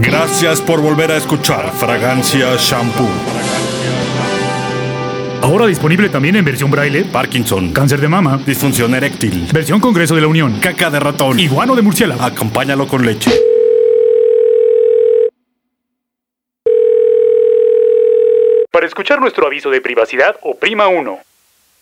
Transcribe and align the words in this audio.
Gracias 0.00 0.60
por 0.60 0.80
volver 0.80 1.10
a 1.10 1.16
escuchar 1.16 1.72
Fragancia 1.72 2.54
Shampoo. 2.56 3.08
Ahora 5.42 5.66
disponible 5.66 6.08
también 6.08 6.36
en 6.36 6.44
versión 6.44 6.70
braille, 6.70 7.04
Parkinson, 7.04 7.72
cáncer 7.72 8.00
de 8.00 8.06
mama, 8.06 8.40
disfunción 8.46 8.94
eréctil, 8.94 9.48
versión 9.52 9.80
Congreso 9.80 10.14
de 10.14 10.20
la 10.20 10.28
Unión, 10.28 10.60
caca 10.60 10.88
de 10.90 11.00
ratón, 11.00 11.40
iguano 11.40 11.74
de 11.74 11.82
murciélago. 11.82 12.22
acompáñalo 12.22 12.86
con 12.86 13.04
leche. 13.04 13.32
Para 18.70 18.86
escuchar 18.86 19.20
nuestro 19.20 19.46
aviso 19.46 19.70
de 19.70 19.80
privacidad, 19.80 20.36
oprima 20.42 20.86
1. 20.86 21.18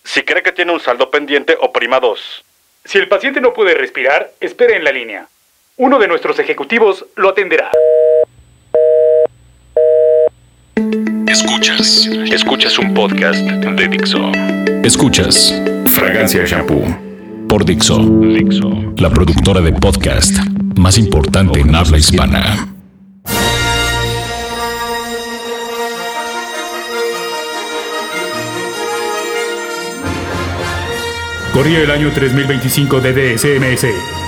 Si 0.05 0.23
cree 0.23 0.43
que 0.43 0.53
tiene 0.53 0.73
un 0.73 0.81
saldo 0.81 1.11
pendiente, 1.11 1.57
oprima 1.61 2.01
2. 2.01 2.45
Si 2.85 2.97
el 2.97 3.09
paciente 3.09 3.43
no 3.43 3.53
puede 3.53 3.75
respirar, 3.75 4.31
espere 4.41 4.77
en 4.77 4.85
la 4.85 4.93
línea. 4.93 5.29
Uno 5.79 5.99
de 5.99 6.09
nuestros 6.09 6.39
ejecutivos 6.39 7.05
lo 7.17 7.29
atenderá. 7.29 7.71
Escuchas. 11.37 12.09
Escuchas 12.33 12.79
un 12.79 12.95
podcast 12.95 13.39
de 13.39 13.89
Dixo. 13.89 14.33
Escuchas 14.83 15.55
Fragancia 15.85 16.47
Shampoo 16.47 16.83
por 17.47 17.63
Dixo. 17.63 17.99
Dixo. 17.99 18.95
La 18.97 19.11
productora 19.11 19.61
de 19.61 19.75
podcast 19.75 20.35
más 20.79 20.97
importante 20.97 21.61
en 21.61 21.75
habla 21.75 21.99
hispana. 21.99 22.76
Corría 31.57 31.81
el 31.81 31.91
año 31.91 32.13
3025 32.13 33.01
de 33.01 33.35
DSMS, 33.35 33.87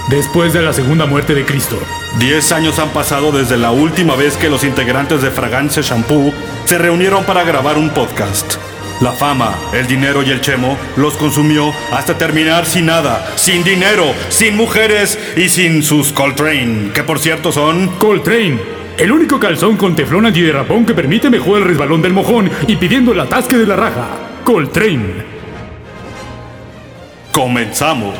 después 0.09 0.55
de 0.55 0.63
la 0.63 0.73
segunda 0.73 1.05
muerte 1.05 1.35
de 1.35 1.45
Cristo. 1.45 1.79
Diez 2.19 2.53
años 2.53 2.79
han 2.79 2.89
pasado 2.89 3.33
desde 3.33 3.59
la 3.59 3.71
última 3.71 4.17
vez 4.17 4.39
que 4.39 4.49
los 4.49 4.65
integrantes 4.65 5.21
de 5.21 5.31
Fragancia 5.31 5.83
Shampoo 5.83 6.33
se 6.65 6.79
reunieron 6.79 7.27
para 7.27 7.45
grabar 7.45 7.77
un 7.77 7.91
podcast. 7.91 8.55
La 9.03 9.13
fama, 9.13 9.55
el 9.75 9.87
dinero 9.87 10.23
y 10.23 10.31
el 10.31 10.41
chemo 10.41 10.79
los 10.97 11.19
consumió 11.19 11.71
hasta 11.93 12.17
terminar 12.17 12.65
sin 12.65 12.87
nada, 12.87 13.35
sin 13.37 13.63
dinero, 13.63 14.15
sin 14.31 14.57
mujeres 14.57 15.19
y 15.37 15.51
sin 15.51 15.83
sus 15.83 16.13
Coltrane, 16.13 16.93
que 16.95 17.03
por 17.03 17.19
cierto 17.19 17.53
son... 17.53 17.89
Coltrane, 17.99 18.59
el 18.97 19.13
único 19.13 19.39
calzón 19.39 19.77
con 19.77 19.95
teflón 19.95 20.25
antiderrapón 20.25 20.87
que 20.87 20.95
permite 20.95 21.29
mejor 21.29 21.59
el 21.59 21.65
resbalón 21.65 22.01
del 22.01 22.15
mojón 22.15 22.51
y 22.67 22.77
pidiendo 22.77 23.13
el 23.13 23.21
atasque 23.21 23.59
de 23.59 23.67
la 23.67 23.77
raja. 23.77 24.17
Coltrane. 24.45 25.38
Comenzamos. 27.53 28.15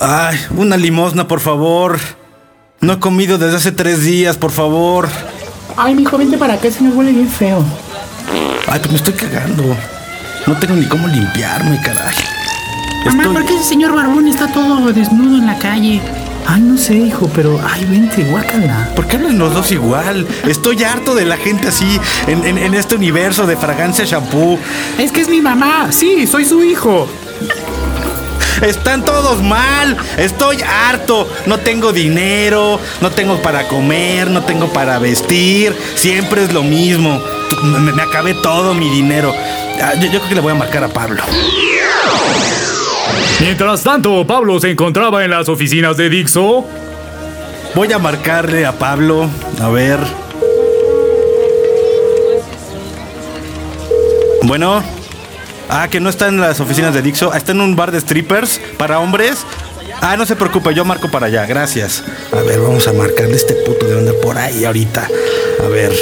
Ay, 0.00 0.38
una 0.56 0.78
limosna, 0.78 1.28
por 1.28 1.40
favor. 1.40 1.98
No 2.80 2.94
he 2.94 2.98
comido 2.98 3.36
desde 3.36 3.58
hace 3.58 3.70
tres 3.70 4.02
días, 4.02 4.38
por 4.38 4.52
favor. 4.52 5.06
Ay, 5.76 5.94
mijo, 5.94 6.16
vente 6.16 6.38
para 6.38 6.54
acá, 6.54 6.70
se 6.70 6.82
me 6.82 6.88
huele 6.88 7.12
bien 7.12 7.28
feo. 7.28 7.62
Ay, 8.68 8.78
pues 8.78 8.90
me 8.90 8.96
estoy 8.96 9.12
cagando. 9.12 9.76
No 10.46 10.56
tengo 10.58 10.76
ni 10.76 10.86
cómo 10.86 11.06
limpiarme, 11.06 11.78
caray. 11.82 12.14
Mamá, 13.04 13.24
Estoy- 13.24 13.34
¿por 13.34 13.44
qué 13.44 13.54
ese 13.56 13.64
señor 13.64 13.94
barbón 13.94 14.28
está 14.28 14.50
todo 14.50 14.90
desnudo 14.94 15.36
en 15.36 15.46
la 15.46 15.58
calle? 15.58 16.00
Ay, 16.52 16.62
no 16.62 16.76
sé, 16.76 16.94
hijo, 16.94 17.30
pero 17.32 17.60
ay, 17.64 17.84
vente, 17.84 18.24
guácala. 18.24 18.90
¿Por 18.96 19.06
qué 19.06 19.16
hablan 19.16 19.38
los 19.38 19.54
dos 19.54 19.70
igual? 19.70 20.26
Estoy 20.48 20.82
harto 20.82 21.14
de 21.14 21.24
la 21.24 21.36
gente 21.36 21.68
así 21.68 22.00
en, 22.26 22.44
en- 22.44 22.58
en 22.58 22.74
este 22.74 22.96
universo 22.96 23.46
de 23.46 23.56
fragancia 23.56 24.04
shampoo. 24.04 24.58
Es 24.98 25.12
que 25.12 25.20
es 25.20 25.28
mi 25.28 25.40
mamá, 25.40 25.92
sí, 25.92 26.26
soy 26.26 26.44
su 26.44 26.64
hijo. 26.64 27.08
Están 28.62 29.04
todos 29.04 29.42
mal. 29.42 29.96
Estoy 30.18 30.58
harto. 30.62 31.26
No 31.46 31.58
tengo 31.58 31.92
dinero, 31.92 32.80
no 33.00 33.10
tengo 33.10 33.40
para 33.40 33.68
comer, 33.68 34.28
no 34.28 34.42
tengo 34.42 34.66
para 34.72 34.98
vestir. 34.98 35.74
Siempre 35.94 36.42
es 36.44 36.52
lo 36.52 36.62
mismo. 36.64 37.22
Me, 37.62 37.78
me 37.92 38.02
acabé 38.02 38.34
todo 38.34 38.74
mi 38.74 38.90
dinero. 38.90 39.32
Ah, 39.82 39.94
Yo, 39.94 40.06
yo 40.10 40.18
creo 40.18 40.28
que 40.28 40.34
le 40.34 40.40
voy 40.40 40.52
a 40.52 40.56
marcar 40.56 40.82
a 40.84 40.88
Pablo. 40.88 41.22
Mientras 43.40 43.82
tanto, 43.82 44.26
Pablo 44.26 44.60
se 44.60 44.70
encontraba 44.70 45.24
en 45.24 45.30
las 45.30 45.48
oficinas 45.48 45.96
de 45.96 46.10
Dixo. 46.10 46.66
Voy 47.74 47.92
a 47.92 47.98
marcarle 47.98 48.66
a 48.66 48.72
Pablo. 48.72 49.28
A 49.60 49.68
ver. 49.70 49.98
Bueno. 54.42 54.82
Ah, 55.68 55.88
que 55.88 56.00
no 56.00 56.10
está 56.10 56.28
en 56.28 56.40
las 56.40 56.60
oficinas 56.60 56.92
de 56.94 57.02
Dixo. 57.02 57.30
Ah, 57.32 57.36
Está 57.38 57.52
en 57.52 57.60
un 57.60 57.76
bar 57.76 57.92
de 57.92 58.00
strippers 58.00 58.60
para 58.76 58.98
hombres. 58.98 59.46
Ah, 60.00 60.16
no 60.16 60.26
se 60.26 60.34
preocupe, 60.34 60.74
yo 60.74 60.84
marco 60.84 61.10
para 61.10 61.26
allá. 61.26 61.46
Gracias. 61.46 62.02
A 62.32 62.42
ver, 62.42 62.60
vamos 62.60 62.88
a 62.88 62.92
marcarle 62.92 63.36
este 63.36 63.54
puto 63.54 63.86
de 63.86 63.96
onda 63.96 64.12
por 64.22 64.36
ahí 64.36 64.64
ahorita. 64.64 65.08
A 65.64 65.68
ver. 65.68 65.92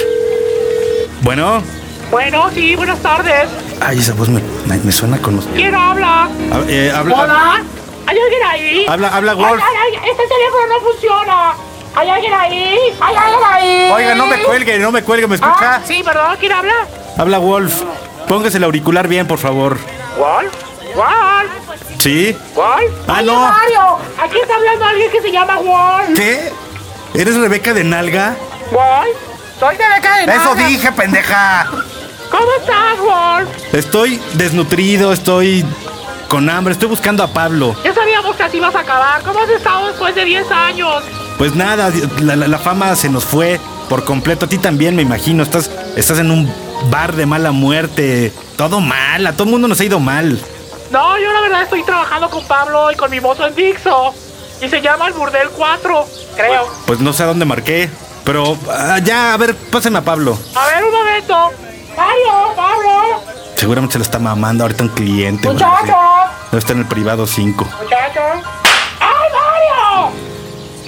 Bueno. 1.22 1.62
Bueno, 2.10 2.50
sí, 2.54 2.74
buenas 2.74 2.98
tardes. 3.00 3.48
Ay, 3.80 3.98
esa 3.98 4.14
voz 4.14 4.28
me, 4.28 4.40
me- 4.66 4.78
me 4.78 4.92
suena 4.92 5.18
conocida. 5.18 5.52
¿Quién 5.54 5.74
habla? 5.74 6.24
Ah, 6.52 6.60
eh, 6.68 6.92
habla, 6.94 7.14
Hola. 7.16 7.62
¿Hay 8.06 8.18
alguien 8.18 8.42
ahí? 8.48 8.86
habla, 8.88 9.08
habla 9.08 9.32
Ay, 9.32 9.36
Wolf. 9.38 9.62
ay, 9.62 9.76
ay, 10.00 10.10
este 10.10 10.22
teléfono 10.22 10.66
no 10.72 10.80
funciona. 10.90 11.52
¿Hay 11.94 12.08
alguien 12.08 12.32
ahí? 12.32 12.78
¿Hay 13.00 13.14
alguien 13.16 13.40
ahí? 13.52 13.90
Oiga, 13.92 14.14
no 14.14 14.26
me 14.26 14.38
cuelgue, 14.42 14.78
no 14.78 14.90
me 14.92 15.02
cuelgue, 15.02 15.26
¿me 15.26 15.34
Ah, 15.34 15.38
escucha? 15.38 15.80
sí, 15.86 16.02
perdón, 16.02 16.36
¿quién 16.40 16.52
habla? 16.52 16.72
Habla 17.18 17.38
Wolf. 17.38 17.82
Póngase 18.26 18.56
el 18.56 18.64
auricular 18.64 19.08
bien, 19.08 19.26
por 19.26 19.38
favor. 19.38 19.76
¿Wolf? 20.18 20.52
¿Wolf? 20.94 21.80
¿Sí? 21.98 22.34
¿Wolf? 22.54 22.92
Ah, 23.08 23.20
no. 23.22 23.34
Mario, 23.40 23.98
aquí 24.22 24.38
está 24.40 24.54
hablando 24.54 24.84
alguien 24.86 25.10
que 25.10 25.20
se 25.20 25.30
llama 25.30 25.56
Wolf. 25.58 26.16
¿Qué? 26.16 26.52
¿Eres 27.14 27.36
Rebeca 27.36 27.74
de 27.74 27.84
Nalga? 27.84 28.34
¿Wolf? 28.70 29.16
Soy 29.60 29.76
de 29.76 29.84
Beca 29.96 30.16
de 30.18 30.24
Eso 30.24 30.54
Nalga. 30.54 30.66
dije, 30.66 30.92
pendeja. 30.92 31.66
¿Cómo 32.30 32.46
estás, 32.60 32.98
Wolf? 32.98 33.74
Estoy 33.74 34.20
desnutrido, 34.34 35.12
estoy 35.12 35.64
con 36.28 36.48
hambre, 36.50 36.72
estoy 36.72 36.88
buscando 36.88 37.22
a 37.22 37.28
Pablo. 37.28 37.74
Ya 37.84 37.94
sabíamos 37.94 38.36
que 38.36 38.42
así 38.42 38.56
ibas 38.58 38.74
a 38.74 38.80
acabar. 38.80 39.22
¿Cómo 39.22 39.38
has 39.40 39.48
estado 39.48 39.86
después 39.88 40.14
de 40.14 40.24
10 40.24 40.50
años? 40.50 41.02
Pues 41.38 41.54
nada, 41.54 41.90
la, 42.20 42.36
la- 42.36 42.48
la 42.48 42.58
fama 42.58 42.94
se 42.96 43.08
nos 43.08 43.24
fue 43.24 43.60
por 43.88 44.04
completo. 44.04 44.44
A 44.46 44.48
ti 44.48 44.58
también, 44.58 44.94
me 44.96 45.02
imagino. 45.02 45.42
Estás, 45.42 45.70
estás 45.96 46.18
en 46.18 46.30
un 46.30 46.52
bar 46.90 47.14
de 47.14 47.24
mala 47.26 47.52
muerte. 47.52 48.32
Todo 48.56 48.80
mal, 48.80 49.26
a 49.26 49.32
todo 49.32 49.44
el 49.44 49.50
mundo 49.50 49.68
nos 49.68 49.80
ha 49.80 49.84
ido 49.84 50.00
mal. 50.00 50.38
No, 50.90 51.18
yo 51.18 51.32
la 51.32 51.40
verdad 51.42 51.62
estoy 51.62 51.82
trabajando 51.84 52.28
con 52.30 52.44
Pablo 52.46 52.90
y 52.90 52.96
con 52.96 53.10
mi 53.10 53.20
mozo 53.20 53.46
en 53.46 53.54
Dixo. 53.54 54.14
Y 54.60 54.68
se 54.68 54.80
llama 54.80 55.06
el 55.06 55.12
Burdel 55.14 55.48
4, 55.56 56.06
creo. 56.34 56.68
Pues 56.86 56.98
no 56.98 57.12
sé 57.12 57.22
a 57.22 57.26
dónde 57.26 57.44
marqué. 57.44 57.88
Pero 58.24 58.58
ah, 58.70 58.98
ya, 59.02 59.32
a 59.32 59.36
ver, 59.36 59.54
pásame 59.54 59.98
a 59.98 60.02
Pablo. 60.02 60.36
A 60.56 60.66
ver, 60.66 60.84
un 60.84 60.92
momento. 60.92 61.52
Mario, 61.98 62.54
Pablo. 62.56 63.22
Seguramente 63.56 63.92
se 63.94 63.98
lo 63.98 64.04
está 64.04 64.18
mamando 64.18 64.64
ahorita 64.64 64.84
un 64.84 64.88
cliente. 64.90 65.48
Muchacho. 65.48 65.96
Debe 66.50 66.58
estar 66.58 66.76
en 66.76 66.82
el 66.82 66.88
privado 66.88 67.26
5. 67.26 67.64
Muchacho. 67.82 68.20
¡Ay, 69.00 69.28
Mario! 69.32 70.12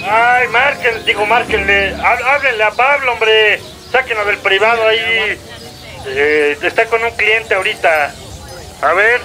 Ay, 0.09 0.47
marquen, 0.47 1.05
digo, 1.05 1.25
márquenle. 1.25 1.95
Há- 1.95 2.33
Háblenle 2.35 2.63
a 2.63 2.71
Pablo, 2.71 3.11
hombre. 3.13 3.61
Sáquenlo 3.91 4.23
del 4.25 4.37
privado 4.37 4.87
ahí. 4.87 5.37
Eh, 6.07 6.57
está 6.61 6.85
con 6.85 7.03
un 7.03 7.11
cliente 7.11 7.53
ahorita. 7.55 8.13
A 8.81 8.93
ver, 8.93 9.21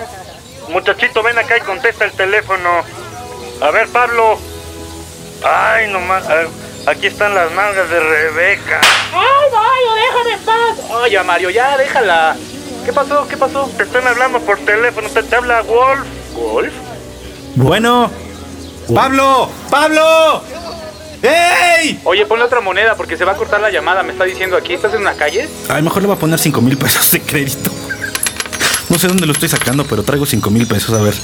muchachito, 0.69 1.23
ven 1.23 1.39
acá 1.39 1.57
y 1.57 1.61
contesta 1.61 2.05
el 2.05 2.13
teléfono. 2.13 2.83
A 3.63 3.71
ver, 3.71 3.87
Pablo. 3.89 4.39
Ay, 5.45 5.89
nomás. 5.91 6.25
Aquí 6.87 7.07
están 7.07 7.35
las 7.35 7.51
nalgas 7.53 7.89
de 7.89 8.01
Rebeca. 8.01 8.81
¡Ay, 9.15 9.51
paz! 9.53 9.76
Oye, 11.03 11.23
Mario, 11.23 11.51
ya 11.51 11.77
déjala. 11.77 12.37
¿Qué 12.85 12.93
pasó? 12.93 13.27
¿Qué 13.29 13.37
pasó? 13.37 13.69
Te 13.77 13.83
están 13.83 14.07
hablando 14.07 14.41
por 14.41 14.59
teléfono. 14.59 15.09
Te, 15.09 15.23
te 15.23 15.37
habla 15.37 15.63
Wolf. 15.63 16.07
¿Wolf? 16.35 16.73
Bueno, 17.57 18.11
Pablo, 18.95 19.49
Pablo. 19.71 20.43
¡Ey! 21.23 22.01
Oye, 22.05 22.25
ponle 22.27 22.45
otra 22.45 22.61
moneda 22.61 22.95
porque 22.95 23.17
se 23.17 23.25
va 23.25 23.33
a 23.33 23.35
cortar 23.35 23.61
la 23.61 23.71
llamada. 23.71 24.03
Me 24.03 24.13
está 24.13 24.25
diciendo 24.25 24.57
aquí. 24.57 24.75
¿Estás 24.75 24.95
en 24.95 25.01
una 25.01 25.15
calle? 25.15 25.49
A 25.69 25.77
lo 25.79 25.83
mejor 25.83 26.03
le 26.03 26.09
voy 26.09 26.17
a 26.17 26.21
poner 26.21 26.39
5 26.39 26.61
mil 26.61 26.77
pesos 26.77 27.11
de 27.11 27.21
crédito. 27.23 27.71
No 28.89 28.99
sé 28.99 29.09
dónde 29.09 29.27
lo 29.27 29.33
estoy 29.33 29.49
sacando, 29.49 29.85
pero 29.85 30.03
traigo 30.05 30.25
5 30.27 30.51
mil 30.51 30.67
pesos. 30.67 30.99
A 30.99 31.03
ver. 31.03 31.15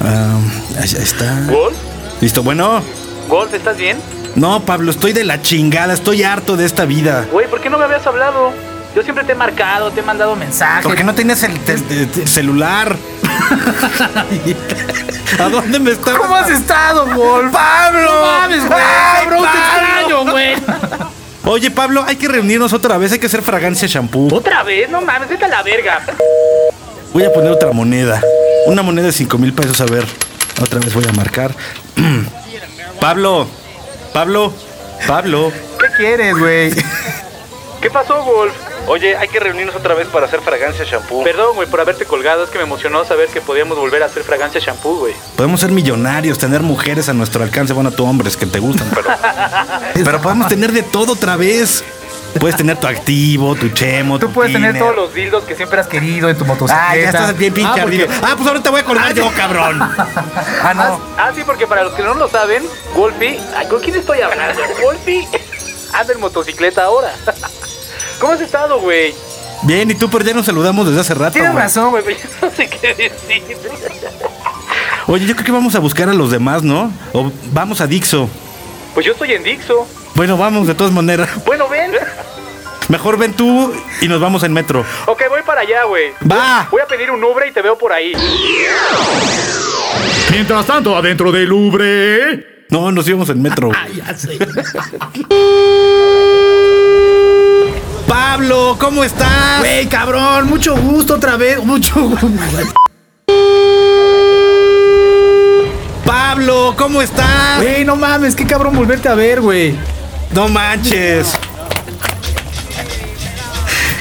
Ah, 0.00 0.36
ahí 0.80 0.90
ahí 0.96 1.02
está. 1.02 1.42
¿Wolf? 1.48 1.76
Listo, 2.20 2.42
bueno. 2.42 2.82
¿Wolf, 3.28 3.54
estás 3.54 3.76
bien? 3.76 3.98
No, 4.34 4.64
Pablo, 4.64 4.90
estoy 4.90 5.12
de 5.12 5.24
la 5.24 5.40
chingada. 5.40 5.94
Estoy 5.94 6.24
harto 6.24 6.56
de 6.56 6.64
esta 6.64 6.84
vida. 6.86 7.26
Güey, 7.30 7.48
¿por 7.48 7.60
qué 7.60 7.70
no 7.70 7.78
me 7.78 7.84
habías 7.84 8.06
hablado? 8.06 8.52
Yo 8.94 9.02
siempre 9.02 9.24
te 9.24 9.32
he 9.32 9.34
marcado, 9.34 9.90
te 9.90 10.00
he 10.00 10.02
mandado 10.02 10.36
mensajes. 10.36 10.84
Porque 10.84 11.02
no 11.02 11.14
tenías 11.14 11.42
el, 11.42 11.58
celular. 12.28 12.94
¿A 15.38 15.48
dónde 15.48 15.80
me 15.80 15.90
estás? 15.90 16.16
¿Cómo 16.16 16.36
has 16.36 16.48
estado, 16.48 17.04
Wolf? 17.06 17.52
¡Pablo! 17.52 18.02
No 18.02 18.22
mames, 18.24 18.64
güey. 18.64 18.78
¡Ay, 18.80 19.24
Cabrón, 19.24 19.42
te 19.42 19.48
Pablo! 19.48 19.66
extraño, 19.66 20.24
güey. 20.30 20.54
Oye, 21.46 21.70
Pablo, 21.72 22.04
hay 22.06 22.14
que 22.16 22.28
reunirnos 22.28 22.72
otra 22.72 22.96
vez. 22.96 23.10
Hay 23.10 23.18
que 23.18 23.26
hacer 23.26 23.42
fragancia 23.42 23.88
shampoo. 23.88 24.32
¿Otra 24.32 24.62
vez? 24.62 24.88
No 24.88 25.00
mames, 25.00 25.28
vete 25.28 25.44
a 25.44 25.48
la 25.48 25.64
verga. 25.64 26.00
Voy 27.12 27.24
a 27.24 27.32
poner 27.32 27.50
otra 27.50 27.72
moneda. 27.72 28.22
Una 28.66 28.82
moneda 28.82 29.06
de 29.06 29.12
5 29.12 29.36
mil 29.38 29.52
pesos, 29.52 29.80
a 29.80 29.86
ver. 29.86 30.06
Otra 30.62 30.78
vez 30.78 30.94
voy 30.94 31.04
a 31.04 31.10
marcar. 31.12 31.52
Pablo, 33.00 33.48
Pablo, 34.12 34.52
Pablo. 35.08 35.50
¿Qué 35.80 35.88
quieres, 35.96 36.38
güey? 36.38 36.72
¿Qué 37.82 37.90
pasó, 37.90 38.22
Wolf? 38.22 38.54
Oye, 38.86 39.16
hay 39.16 39.28
que 39.28 39.40
reunirnos 39.40 39.74
otra 39.74 39.94
vez 39.94 40.08
para 40.08 40.26
hacer 40.26 40.40
fragancia 40.40 40.84
shampoo. 40.84 41.24
Perdón, 41.24 41.54
güey, 41.54 41.68
por 41.68 41.80
haberte 41.80 42.04
colgado. 42.04 42.44
Es 42.44 42.50
que 42.50 42.58
me 42.58 42.64
emocionó 42.64 43.04
saber 43.04 43.28
que 43.28 43.40
podíamos 43.40 43.78
volver 43.78 44.02
a 44.02 44.06
hacer 44.06 44.22
fragancia 44.24 44.60
shampoo, 44.60 44.98
güey. 44.98 45.14
Podemos 45.36 45.60
ser 45.60 45.70
millonarios, 45.70 46.38
tener 46.38 46.60
mujeres 46.62 47.08
a 47.08 47.14
nuestro 47.14 47.42
alcance. 47.42 47.72
Bueno, 47.72 47.90
tú 47.92 48.04
hombres 48.04 48.36
que 48.36 48.46
te 48.46 48.58
gustan, 48.58 48.86
pero. 48.94 49.08
pero 50.04 50.20
podemos 50.20 50.48
tener 50.48 50.72
de 50.72 50.82
todo 50.82 51.12
otra 51.14 51.36
vez. 51.36 51.82
Puedes 52.38 52.56
tener 52.56 52.76
tu 52.76 52.88
activo, 52.88 53.54
tu 53.54 53.68
chemo, 53.68 54.18
Tú 54.18 54.26
tu 54.26 54.32
puedes 54.32 54.52
tener 54.52 54.72
tiner. 54.72 54.82
todos 54.82 54.96
los 54.96 55.14
dildos 55.14 55.44
que 55.44 55.54
siempre 55.54 55.78
has 55.80 55.86
querido 55.86 56.28
en 56.28 56.36
tu 56.36 56.44
motocicleta. 56.44 56.90
Ah, 56.90 56.96
ya 56.96 57.04
estás 57.04 57.38
bien 57.38 57.54
pinche 57.54 57.80
Ah, 57.80 57.82
porque-. 57.84 58.08
Ah, 58.22 58.34
pues 58.36 58.48
ahora 58.48 58.60
te 58.60 58.70
voy 58.70 58.80
a 58.80 58.84
colgar 58.84 59.14
yo, 59.14 59.30
cabrón. 59.36 59.78
Ah, 60.62 60.74
no. 60.74 61.00
Ah, 61.16 61.30
sí, 61.34 61.42
porque 61.46 61.66
para 61.68 61.84
los 61.84 61.92
que 61.94 62.02
no 62.02 62.14
lo 62.14 62.28
saben, 62.28 62.64
Wolfie. 62.96 63.38
¿Con 63.70 63.80
quién 63.80 63.96
estoy 63.96 64.20
hablando? 64.20 64.60
Wolfie 64.82 65.28
anda 65.92 66.12
en 66.12 66.20
motocicleta 66.20 66.84
ahora. 66.84 67.14
¿Cómo 68.24 68.32
has 68.36 68.40
estado, 68.40 68.80
güey? 68.80 69.12
Bien, 69.64 69.90
y 69.90 69.94
tú, 69.94 70.08
pero 70.08 70.24
ya 70.24 70.32
nos 70.32 70.46
saludamos 70.46 70.86
desde 70.86 70.98
hace 70.98 71.12
rato. 71.12 71.34
Tienes 71.34 71.52
güey. 71.52 71.62
razón, 71.62 71.90
güey. 71.90 72.02
Pues 72.02 72.22
yo 72.22 72.28
no 72.40 72.50
sé 72.50 72.70
qué 72.70 72.94
decir. 72.94 73.42
Oye, 75.06 75.26
yo 75.26 75.34
creo 75.34 75.44
que 75.44 75.52
vamos 75.52 75.74
a 75.74 75.78
buscar 75.78 76.08
a 76.08 76.14
los 76.14 76.30
demás, 76.30 76.62
¿no? 76.62 76.90
O 77.12 77.30
vamos 77.52 77.82
a 77.82 77.86
Dixo. 77.86 78.30
Pues 78.94 79.04
yo 79.04 79.12
estoy 79.12 79.32
en 79.32 79.42
Dixo. 79.42 79.86
Bueno, 80.14 80.38
vamos 80.38 80.66
de 80.66 80.74
todas 80.74 80.90
maneras. 80.90 81.28
Bueno, 81.44 81.68
ven. 81.68 81.92
Mejor 82.88 83.18
ven 83.18 83.34
tú 83.34 83.74
y 84.00 84.08
nos 84.08 84.22
vamos 84.22 84.42
en 84.42 84.54
metro. 84.54 84.86
Ok, 85.04 85.24
voy 85.28 85.42
para 85.42 85.60
allá, 85.60 85.84
güey. 85.84 86.12
Va. 86.22 86.66
Voy 86.70 86.80
a 86.80 86.86
pedir 86.86 87.10
un 87.10 87.22
Uber 87.22 87.46
y 87.46 87.52
te 87.52 87.60
veo 87.60 87.76
por 87.76 87.92
ahí. 87.92 88.14
Mientras 90.30 90.64
tanto, 90.64 90.96
adentro 90.96 91.30
del 91.30 91.44
Louvre. 91.44 92.64
No, 92.70 92.90
nos 92.90 93.06
íbamos 93.06 93.28
en 93.28 93.42
metro. 93.42 93.70
Ya 93.94 94.16
sé. 94.16 94.38
¿Cómo 98.84 99.02
estás? 99.02 99.60
Güey, 99.60 99.86
cabrón, 99.86 100.46
mucho 100.46 100.76
gusto 100.76 101.14
otra 101.14 101.36
vez. 101.38 101.64
Mucho 101.64 102.02
gusto. 102.02 102.28
Pablo, 106.04 106.74
¿cómo 106.76 107.00
estás? 107.00 107.62
Güey, 107.62 107.86
no 107.86 107.96
mames, 107.96 108.36
qué 108.36 108.46
cabrón 108.46 108.76
volverte 108.76 109.08
a 109.08 109.14
ver, 109.14 109.40
güey. 109.40 109.74
No 110.32 110.48
manches. 110.48 111.32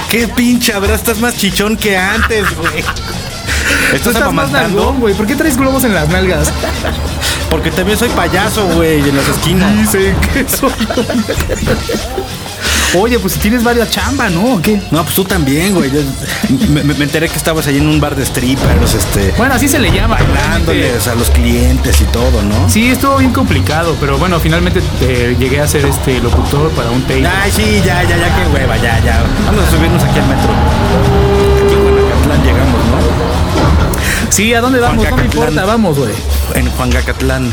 Qué 0.10 0.28
pinche, 0.28 0.74
¿verdad? 0.74 0.96
Estás 0.96 1.20
más 1.20 1.38
chichón 1.38 1.78
que 1.78 1.96
antes, 1.96 2.46
güey. 2.58 2.84
¿Estás 3.94 4.16
estás 4.16 4.34
más 4.34 4.52
nalgón, 4.52 5.00
güey. 5.00 5.14
¿Por 5.14 5.26
qué 5.26 5.36
traes 5.36 5.56
globos 5.56 5.86
en 5.86 5.94
las 5.94 6.10
nalgas? 6.10 6.52
Porque 7.50 7.72
también 7.72 7.98
soy 7.98 8.10
payaso, 8.10 8.68
güey, 8.76 9.00
en 9.00 9.16
las 9.16 9.30
esquinas. 9.30 9.78
Dicen 9.78 10.16
que 10.34 10.46
soy 10.50 10.72
Oye, 12.96 13.18
pues 13.18 13.34
si 13.34 13.40
tienes 13.40 13.64
varias 13.64 13.90
chamba, 13.90 14.30
¿no? 14.30 14.54
¿O 14.56 14.62
qué? 14.62 14.80
No, 14.92 15.04
pues 15.04 15.16
tú 15.16 15.24
también, 15.24 15.74
güey. 15.74 15.90
Yo- 15.92 16.02
Me, 16.70 16.82
enteré 17.04 17.28
que 17.28 17.38
estabas 17.38 17.66
ahí 17.68 17.78
en 17.78 17.88
un 17.88 18.00
bar 18.00 18.16
de 18.16 18.24
strippers, 18.26 18.94
este, 18.94 19.34
Bueno, 19.38 19.56
así 19.56 19.68
se 19.68 19.80
le 19.80 19.92
llama. 19.92 20.18
hablándoles 20.18 21.08
a 21.08 21.16
los 21.16 21.30
clientes 21.32 22.00
y 22.02 22.04
todo, 22.06 22.42
¿no? 22.44 22.70
Sí, 22.70 22.92
estuvo 22.92 23.18
bien 23.18 23.34
complicado, 23.34 23.96
pero 24.00 24.18
bueno, 24.20 24.40
finalmente 24.40 24.82
eh, 25.02 25.36
llegué 25.40 25.60
a 25.62 25.68
ser 25.68 25.86
este 25.86 26.20
locutor 26.20 26.70
para 26.72 26.92
un 26.92 27.02
tape. 27.02 27.26
Ay, 27.26 27.52
sí, 27.52 27.82
ya, 27.84 28.04
ya, 28.04 28.16
ya, 28.18 28.36
qué 28.36 28.48
hueva, 28.54 28.78
ya, 28.78 29.00
ya. 29.04 29.24
Vamos 29.46 29.66
a 29.68 29.72
subirnos 29.72 30.04
aquí 30.04 30.20
al 30.20 30.28
metro. 30.28 30.50
Aquí 31.66 31.74
en 31.74 31.82
Juanacatlán 31.84 32.44
llegamos, 32.44 32.86
¿no? 32.86 34.32
Sí, 34.32 34.54
¿a 34.54 34.62
dónde 34.62 34.80
vamos? 34.80 35.10
No 35.10 35.16
me 35.18 35.26
importa, 35.26 35.66
vamos, 35.66 35.98
güey. 35.98 36.12
En 36.56 36.70
Juanacatlán. 36.72 37.52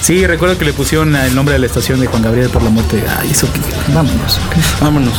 Sí, 0.00 0.26
recuerdo 0.26 0.56
que 0.56 0.64
le 0.64 0.72
pusieron 0.72 1.14
el 1.16 1.34
nombre 1.34 1.54
de 1.54 1.58
la 1.58 1.66
estación 1.66 2.00
de 2.00 2.06
Juan 2.06 2.22
Gabriel 2.22 2.48
por 2.50 2.62
la 2.62 2.70
muerte. 2.70 3.04
Ay, 3.20 3.30
eso 3.30 3.46
que. 3.52 3.60
Vámonos. 3.92 4.38
Vámonos. 4.80 5.14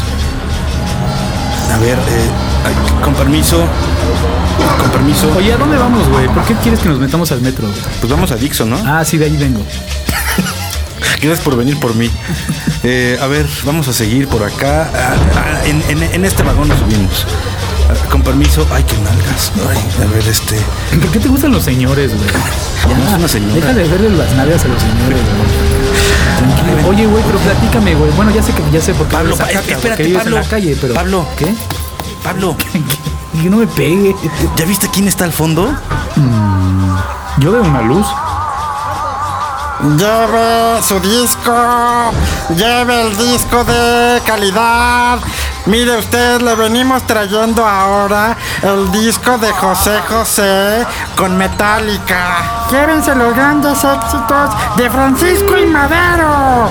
A 1.74 1.78
ver, 1.78 1.98
eh, 1.98 3.04
con 3.04 3.14
permiso. 3.14 3.66
Con 4.80 4.90
permiso. 4.92 5.32
Oye, 5.38 5.54
¿a 5.54 5.58
dónde 5.58 5.78
vamos, 5.78 6.08
güey? 6.10 6.28
¿Por 6.28 6.44
qué 6.44 6.56
quieres 6.56 6.80
que 6.80 6.90
nos 6.90 7.00
metamos 7.00 7.32
al 7.32 7.42
metro? 7.42 7.68
Pues 8.00 8.12
vamos 8.12 8.32
a 8.32 8.36
Dixon, 8.36 8.70
¿no? 8.70 8.78
Ah, 8.86 9.06
sí, 9.06 9.18
de 9.18 9.26
ahí 9.26 9.38
vengo. 9.38 9.64
Gracias 11.22 11.40
por 11.42 11.56
venir 11.58 11.80
por 11.80 11.96
mí. 11.96 12.10
Eh, 12.84 13.18
a 13.22 13.28
ver, 13.28 13.46
vamos 13.66 13.88
a 13.88 13.94
seguir 13.94 14.28
por 14.28 14.44
acá. 14.44 14.90
Ah, 14.96 15.16
ah, 15.36 15.62
en, 15.66 15.84
en- 15.90 16.04
en 16.14 16.26
este 16.26 16.44
vagón 16.44 16.68
nos 16.70 16.80
subimos. 16.80 17.26
Ah, 17.90 18.10
con 18.10 18.22
permiso. 18.22 18.66
Ay, 18.72 18.84
qué 18.84 18.96
nalgas. 18.98 19.52
Ay, 19.70 19.78
a 20.08 20.12
ver, 20.14 20.28
este. 20.28 20.56
¿Por 21.00 21.10
qué 21.12 21.20
te 21.20 21.28
gustan 21.28 21.52
los 21.52 21.64
señores, 21.64 22.12
güey? 22.16 22.30
No 22.98 23.08
es 23.10 23.14
una 23.18 23.28
señora. 23.28 23.56
Deja 23.56 23.74
de 23.74 23.84
verle 23.88 24.10
las 24.12 24.32
nalgas 24.34 24.64
a 24.64 24.68
los 24.70 24.82
señores, 24.82 25.20
güey. 25.20 26.60
Tranquilo. 26.64 26.90
Oye, 26.90 27.06
güey, 27.08 27.24
pero 27.26 27.40
platícame, 27.40 27.96
güey. 27.96 28.12
Bueno, 28.12 28.32
ya 28.34 28.42
sé 28.42 28.54
que 28.54 28.64
ya 28.72 28.82
sé 28.82 28.94
por 28.94 29.08
qué 29.08 29.14
Pablo, 29.18 29.36
pa- 29.36 29.48
caca, 29.48 29.60
espérate, 29.60 30.10
Pablo. 30.10 30.38
en 30.38 30.44
la 30.44 30.50
calle, 30.50 30.78
pero 30.80 30.94
Pablo. 30.94 31.28
¿qué? 31.38 31.54
Pablo, 32.24 32.56
Que 33.44 33.50
no 33.50 33.58
me 33.58 33.68
pegue. 33.68 34.16
¿ya 34.58 34.66
viste 34.66 34.90
quién 34.92 35.08
está 35.08 35.24
al 35.26 35.32
fondo? 35.34 35.74
Yo 37.40 37.52
veo 37.52 37.62
una 37.64 37.82
luz. 37.82 38.06
Lleve 39.82 40.84
su 40.84 41.00
disco, 41.00 42.12
lleve 42.54 43.02
el 43.02 43.18
disco 43.18 43.64
de 43.64 44.22
calidad. 44.26 45.20
Mire 45.68 45.98
usted, 45.98 46.42
le 46.42 46.54
venimos 46.56 47.08
trayendo 47.08 47.66
ahora 47.66 48.36
el 48.62 48.92
disco 48.92 49.38
de 49.38 49.50
José 49.54 50.02
José 50.10 50.86
con 51.16 51.38
Metallica. 51.38 52.68
Llévense 52.70 53.16
los 53.16 53.34
grandes 53.34 53.82
éxitos 53.82 54.50
de 54.76 54.90
Francisco 54.90 55.58
y 55.58 55.66
Madero. 55.68 56.70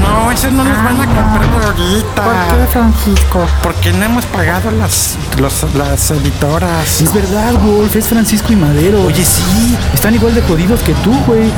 No, 0.00 0.30
esos 0.30 0.52
no 0.52 0.64
los 0.64 0.76
van 0.76 1.00
a 1.00 1.06
comprar 1.06 1.64
ahorita. 1.64 2.22
¿Por 2.22 2.34
qué, 2.58 2.66
Francisco? 2.72 3.46
Porque 3.62 3.92
no 3.92 4.04
hemos 4.04 4.24
pagado 4.26 4.70
las, 4.72 5.16
los- 5.38 5.74
las 5.74 6.10
editoras. 6.10 7.00
Es 7.00 7.12
verdad, 7.12 7.52
Wolf, 7.54 7.94
es 7.96 8.06
Francisco 8.08 8.52
y 8.52 8.56
Madero. 8.56 9.02
Oye, 9.04 9.24
sí. 9.24 9.76
Están 9.94 10.14
igual 10.14 10.34
de 10.34 10.42
jodidos 10.42 10.80
que 10.80 10.92
tú, 10.94 11.12
güey. 11.26 11.50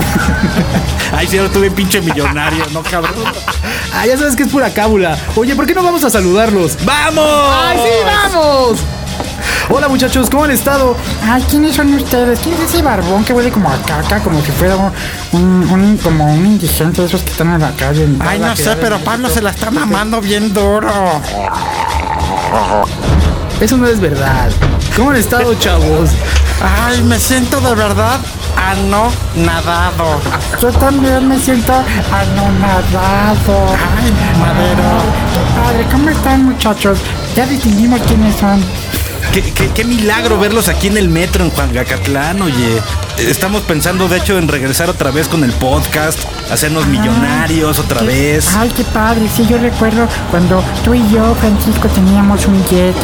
Ay, 1.12 1.26
sí, 1.26 1.38
ahora 1.38 1.52
tuve 1.52 1.70
pinche 1.70 2.00
millonario, 2.00 2.64
¿no, 2.72 2.82
cabrón? 2.82 3.14
ah, 3.94 4.06
ya 4.06 4.16
sabes 4.18 4.36
que 4.36 4.42
es 4.44 4.48
pura 4.48 4.70
cábula. 4.72 5.16
Oye, 5.36 5.54
¿por 5.54 5.66
qué 5.66 5.74
no 5.74 5.82
vamos 5.82 6.02
a 6.04 6.10
saludarlos? 6.10 6.76
¡Vamos! 6.84 7.24
¡Ay, 7.64 7.78
sí, 7.78 7.90
vamos! 8.32 8.80
Hola, 9.68 9.88
muchachos, 9.88 10.30
¿cómo 10.30 10.44
han 10.44 10.52
estado? 10.52 10.96
Ay, 11.28 11.42
¿quiénes 11.50 11.74
son 11.74 11.92
ustedes? 11.94 12.38
¿Quién 12.38 12.54
es 12.54 12.72
ese 12.72 12.82
barbón 12.82 13.24
que 13.24 13.32
huele 13.32 13.50
como 13.50 13.68
a 13.68 13.76
caca? 13.78 14.20
Como 14.20 14.40
si 14.40 14.52
fuera 14.52 14.76
un, 14.76 14.92
un- 15.32 15.70
un- 15.70 15.96
como 15.98 16.24
un 16.32 16.46
indigente 16.46 17.02
de 17.02 17.08
esos 17.08 17.22
que 17.22 17.30
están 17.32 17.52
en 17.52 17.60
la 17.60 17.72
calle. 17.72 18.04
en 18.04 18.16
Ay, 18.20 18.38
no 18.38 18.54
sé, 18.56 18.76
pero. 18.80 18.98
Pablo 19.00 19.28
se 19.28 19.42
la 19.42 19.50
está 19.50 19.70
mamando 19.72 20.20
bien 20.20 20.52
duro. 20.54 20.88
Eso 23.60 23.76
no 23.76 23.86
es 23.88 23.98
verdad. 24.00 24.50
¿Cómo 24.96 25.10
han 25.10 25.16
estado, 25.16 25.52
chavos? 25.56 26.10
Ay, 26.86 27.02
me 27.02 27.18
siento 27.18 27.60
de 27.60 27.74
verdad 27.74 28.18
anonadado. 28.56 30.20
Yo 30.62 30.68
también 30.72 31.28
me 31.28 31.38
siento 31.40 31.72
anonadado. 31.72 33.66
Ay, 33.98 34.12
Madero. 34.38 35.02
Qué 35.32 35.60
padre, 35.60 35.86
¿cómo 35.90 36.08
están, 36.10 36.44
muchachos? 36.44 36.98
Ya 37.34 37.46
distinguimos 37.46 38.00
quiénes 38.02 38.36
son. 38.36 38.64
Qué, 39.32 39.42
qué- 39.42 39.68
qué 39.74 39.84
milagro 39.84 40.38
verlos 40.38 40.68
aquí 40.68 40.86
en 40.86 40.96
el 40.96 41.08
metro 41.08 41.44
en 41.44 41.50
Juanacatlán, 41.50 42.40
oye. 42.42 42.80
Estamos 43.18 43.62
pensando, 43.62 44.08
de 44.08 44.18
hecho, 44.18 44.36
en 44.38 44.46
regresar 44.48 44.90
otra 44.90 45.10
vez 45.10 45.26
con 45.28 45.42
el 45.42 45.52
podcast, 45.52 46.18
hacernos 46.50 46.86
millonarios 46.86 47.78
otra 47.78 48.00
Qué- 48.00 48.06
vez. 48.06 48.54
Ay, 48.56 48.70
qué 48.76 48.84
padre. 48.84 49.26
Sí, 49.34 49.46
yo 49.48 49.56
recuerdo 49.58 50.06
cuando 50.30 50.62
tú 50.84 50.92
y 50.94 51.06
yo, 51.10 51.34
Francisco, 51.36 51.88
teníamos 51.88 52.46
un 52.46 52.62
jet, 52.66 52.94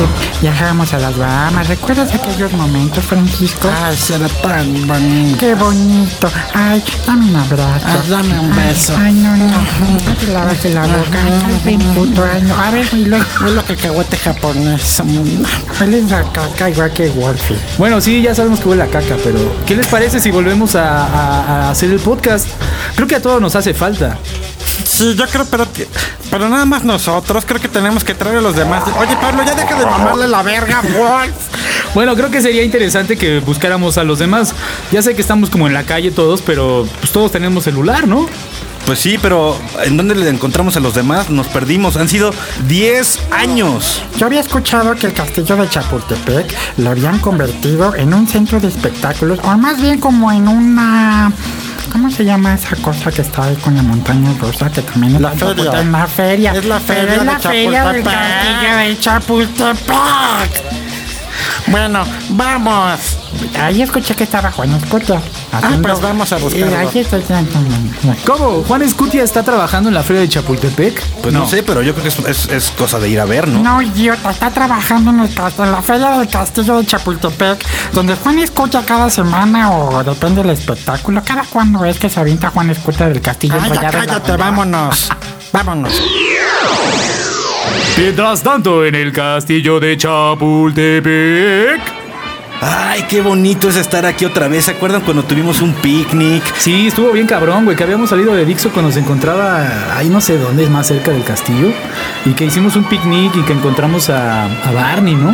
viajábamos 0.42 0.92
a 0.92 0.98
las 0.98 1.16
Bahamas. 1.16 1.66
¿Recuerdas 1.68 2.12
aquellos 2.14 2.52
momentos, 2.52 3.04
Francisco? 3.04 3.70
Ay, 3.84 3.96
sí, 3.96 4.12
era 4.12 4.28
tan 4.28 4.86
bonito. 4.86 5.38
Qué 5.38 5.54
bonito. 5.54 6.30
Ay, 6.54 6.82
dame 7.06 7.26
un 7.30 7.36
abrazo. 7.36 7.86
dame 8.10 8.38
un 8.38 8.54
beso. 8.54 8.94
Ay, 8.98 9.14
no, 9.14 9.34
no. 9.36 9.46
No 9.48 10.14
te 10.20 10.26
lavaste 10.32 10.70
la 10.70 10.82
boca. 10.82 11.18
Ay, 11.46 11.60
ven, 11.64 11.80
puto. 11.94 12.22
Ay, 12.30 12.42
no. 12.42 12.54
A 12.54 12.70
ver, 12.70 12.86
huelo, 12.92 13.16
huelo 13.42 13.64
cacahuete 13.64 14.16
japonés. 14.18 15.00
Hueles 16.02 16.12
a 16.12 16.32
caca 16.32 16.68
igual 16.70 16.90
que 16.92 17.08
Wolfie. 17.10 17.56
Bueno, 17.78 18.00
sí, 18.00 18.22
ya 18.22 18.34
sabemos 18.34 18.60
que 18.60 18.68
huele 18.68 18.82
a 18.82 18.86
caca, 18.88 19.16
pero 19.22 19.38
¿qué 19.66 19.76
les 19.76 19.86
parece 19.86 20.20
si 20.20 20.30
volvemos 20.30 20.74
a, 20.74 21.04
a- 21.06 21.40
a 21.66 21.70
hacer 21.70 21.90
el 21.90 22.00
podcast? 22.00 22.46
Creo 22.96 23.06
que 23.06 23.16
a 23.16 23.22
todos 23.22 23.40
nos 23.40 23.54
hace 23.56 23.72
falta. 23.74 24.18
Sí, 24.84 25.14
yo 25.16 25.26
creo, 25.28 25.44
pero, 25.46 25.66
pero 26.30 26.48
nada 26.48 26.64
más 26.64 26.82
nosotros. 26.84 27.44
Creo 27.46 27.60
que 27.60 27.68
tenemos 27.68 28.04
que 28.04 28.14
traer 28.14 28.38
a 28.38 28.40
los 28.40 28.56
demás. 28.56 28.82
Oye, 28.98 29.16
Pablo, 29.20 29.42
ya 29.44 29.54
deja 29.54 29.74
de 29.78 29.86
mamarle 29.86 30.28
la 30.28 30.42
verga, 30.42 30.80
Wolf. 30.82 31.32
Bueno, 31.94 32.14
creo 32.16 32.30
que 32.30 32.40
sería 32.40 32.62
interesante 32.62 33.16
que 33.16 33.40
buscáramos 33.40 33.98
a 33.98 34.04
los 34.04 34.18
demás. 34.18 34.54
Ya 34.90 35.02
sé 35.02 35.14
que 35.14 35.20
estamos 35.20 35.50
como 35.50 35.66
en 35.66 35.74
la 35.74 35.84
calle 35.84 36.10
todos, 36.10 36.40
pero 36.40 36.86
pues 37.00 37.12
todos 37.12 37.30
tenemos 37.32 37.64
celular, 37.64 38.08
¿no? 38.08 38.26
Pues 38.86 38.98
sí, 38.98 39.18
pero 39.20 39.56
¿en 39.84 39.96
dónde 39.96 40.14
le 40.14 40.28
encontramos 40.28 40.76
a 40.76 40.80
los 40.80 40.94
demás? 40.94 41.30
Nos 41.30 41.46
perdimos. 41.48 41.96
Han 41.96 42.08
sido 42.08 42.32
10 42.66 43.20
años. 43.30 44.02
Yo 44.16 44.26
había 44.26 44.40
escuchado 44.40 44.94
que 44.96 45.06
el 45.06 45.12
castillo 45.12 45.56
de 45.56 45.68
Chapultepec 45.68 46.52
lo 46.78 46.90
habían 46.90 47.18
convertido 47.20 47.94
en 47.94 48.12
un 48.12 48.26
centro 48.26 48.58
de 48.58 48.68
espectáculos, 48.68 49.38
o 49.44 49.56
más 49.56 49.80
bien 49.80 50.00
como 50.00 50.32
en 50.32 50.48
una 50.48 51.32
¿Cómo 51.92 52.10
se 52.10 52.24
llama 52.24 52.54
esa 52.54 52.74
cosa 52.76 53.12
que 53.12 53.20
está 53.20 53.44
ahí 53.44 53.56
con 53.56 53.76
la 53.76 53.82
montaña 53.82 54.32
rusa 54.40 54.70
que 54.70 54.80
también 54.80 55.16
es 55.16 55.20
La 55.20 55.32
feria. 55.32 55.80
En 55.80 55.92
la 55.92 56.06
feria. 56.06 56.52
Es 56.52 56.64
la 56.64 56.80
feria 56.80 57.14
es 57.16 57.24
la 57.24 57.34
de 57.34 57.40
feria 57.40 57.84
del 57.92 58.02
Chapultepec. 58.02 58.14
castillo 58.14 58.76
de 58.76 58.98
Chapultepec. 58.98 60.91
Bueno, 61.66 62.04
vamos. 62.30 63.00
Ahí 63.60 63.82
escuché 63.82 64.14
que 64.14 64.24
estaba 64.24 64.50
Juan 64.50 64.72
Escutia. 64.74 65.20
Ah, 65.52 65.70
pues 65.80 66.00
vamos 66.00 66.32
a 66.32 66.36
buscarlo. 66.38 66.70
Y 66.70 66.74
ahí 66.74 66.98
está- 66.98 67.18
¿Cómo? 68.26 68.62
¿Juan 68.64 68.82
Escutia 68.82 69.22
está 69.22 69.42
trabajando 69.42 69.88
en 69.88 69.94
la 69.94 70.02
feria 70.02 70.22
de 70.22 70.28
Chapultepec? 70.28 71.02
Pues 71.22 71.32
no. 71.34 71.46
sé, 71.48 71.62
pero 71.62 71.82
yo 71.82 71.94
creo 71.94 72.02
que 72.04 72.08
es, 72.08 72.18
es- 72.46 72.48
es 72.50 72.70
cosa 72.72 72.98
de 72.98 73.08
ir 73.08 73.20
a 73.20 73.24
ver, 73.24 73.48
¿no? 73.48 73.62
No, 73.62 73.82
idiota, 73.82 74.30
está 74.30 74.50
trabajando 74.50 75.10
en, 75.10 75.20
el, 75.20 75.30
en 75.58 75.72
la 75.72 75.82
feria 75.82 76.10
del 76.18 76.28
castillo 76.28 76.78
de 76.78 76.86
Chapultepec, 76.86 77.64
donde 77.92 78.14
Juan 78.16 78.38
escucha 78.38 78.82
cada 78.84 79.08
semana 79.10 79.70
o 79.72 80.02
depende 80.04 80.42
del 80.42 80.50
espectáculo. 80.50 81.22
¿Cada 81.24 81.44
cuándo 81.44 81.84
es 81.84 81.98
que 81.98 82.08
se 82.08 82.20
avienta 82.20 82.50
Juan 82.50 82.70
escucha 82.70 83.08
del 83.08 83.20
castillo? 83.20 83.54
Ay, 83.60 83.70
ya 83.74 83.82
la 83.82 83.90
cállate, 83.90 84.36
vámonos. 84.36 85.08
Vámonos. 85.52 85.92
Mientras 87.98 88.42
tanto, 88.42 88.84
en 88.84 88.94
el 88.94 89.12
castillo 89.12 89.78
de 89.78 89.96
Chapultepec. 89.96 91.80
Ay, 92.64 93.04
qué 93.08 93.20
bonito 93.20 93.68
es 93.68 93.76
estar 93.76 94.06
aquí 94.06 94.24
otra 94.24 94.48
vez. 94.48 94.66
¿Se 94.66 94.70
acuerdan 94.70 95.02
cuando 95.02 95.24
tuvimos 95.24 95.60
un 95.60 95.74
picnic? 95.74 96.42
Sí, 96.58 96.86
estuvo 96.86 97.10
bien 97.12 97.26
cabrón, 97.26 97.64
güey, 97.64 97.76
que 97.76 97.82
habíamos 97.82 98.10
salido 98.10 98.34
de 98.34 98.44
Dixo 98.44 98.70
cuando 98.70 98.92
se 98.92 99.00
encontraba 99.00 99.96
ahí 99.96 100.08
no 100.08 100.20
sé 100.20 100.38
dónde, 100.38 100.64
es 100.64 100.70
más 100.70 100.86
cerca 100.86 101.10
del 101.10 101.24
castillo, 101.24 101.72
y 102.24 102.30
que 102.34 102.44
hicimos 102.44 102.76
un 102.76 102.84
picnic 102.84 103.34
y 103.34 103.42
que 103.42 103.52
encontramos 103.52 104.08
a, 104.10 104.44
a 104.44 104.72
Barney, 104.72 105.16
¿no? 105.16 105.32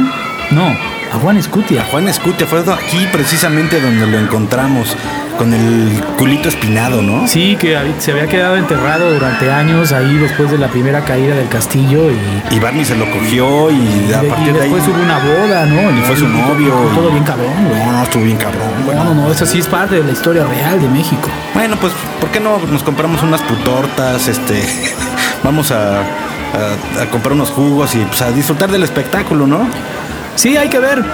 No, 0.51 0.75
a 1.13 1.19
Juan 1.19 1.37
Escutia. 1.37 1.85
Juan 1.91 2.09
Escutia 2.09 2.47
fue 2.47 2.61
aquí 2.61 3.07
precisamente 3.13 3.81
donde 3.81 4.07
lo 4.07 4.19
encontramos, 4.19 4.97
con 5.39 5.55
el 5.55 6.03
culito 6.19 6.49
espinado, 6.49 7.01
¿no? 7.03 7.27
Sí, 7.29 7.57
que 7.61 7.79
se 7.99 8.11
había 8.13 8.27
quedado 8.27 8.57
enterrado 8.57 9.13
durante 9.13 9.51
años 9.53 9.93
ahí 9.93 10.17
después 10.17 10.51
de 10.51 10.59
la 10.59 10.67
primera 10.69 11.05
caída 11.05 11.35
del 11.37 11.49
castillo 11.49 12.11
y, 12.11 12.55
Y 12.55 12.59
Barney 12.59 12.85
se 12.85 12.97
lo 12.97 13.09
cogió 13.11 13.71
y 13.71 14.13
a 14.13 14.25
y 14.25 14.29
partir 14.29 14.49
y 14.49 14.53
de 14.53 14.61
ahí... 14.63 14.71
después 14.73 14.89
hubo 14.89 15.03
una 15.03 15.19
boda, 15.19 15.65
¿no? 15.67 15.91
Y 15.97 16.03
fue 16.03 16.17
su 16.17 16.29
novio. 16.29 16.73
Todo 16.95 17.11
bien 17.11 17.25
cabrón, 17.25 17.53
güey. 17.69 17.79
No, 17.85 17.93
no, 17.93 18.03
estuvo 18.03 18.23
bien 18.25 18.37
cabrón, 18.37 18.69
güey. 18.85 18.97
No, 18.97 19.05
no, 19.05 19.15
no, 19.15 19.33
eso 19.33 19.47
sí 19.47 19.59
es 19.61 19.67
parte 19.69 19.95
de 19.97 20.05
la 20.05 20.13
historia 20.13 20.45
real 20.45 20.81
de 20.81 20.89
México. 20.89 21.29
Bueno, 21.55 21.77
pues, 21.77 21.93
¿por 22.21 22.31
qué 22.31 22.41
no 22.41 22.59
nos 22.71 22.83
compramos 22.83 23.23
unas 23.23 23.41
putortas? 23.43 24.27
Este, 24.29 24.61
vamos 25.45 25.71
a, 25.71 26.01
a- 26.01 27.03
a 27.03 27.07
comprar 27.11 27.35
unos 27.35 27.51
jugos 27.51 27.95
y 27.95 27.99
pues 27.99 28.23
a 28.23 28.33
disfrutar 28.33 28.71
del 28.73 28.83
espectáculo, 28.83 29.47
¿no? 29.47 29.69
Sí, 30.39 30.57
hay 30.57 30.69
que 30.69 30.79
ver. 30.79 31.05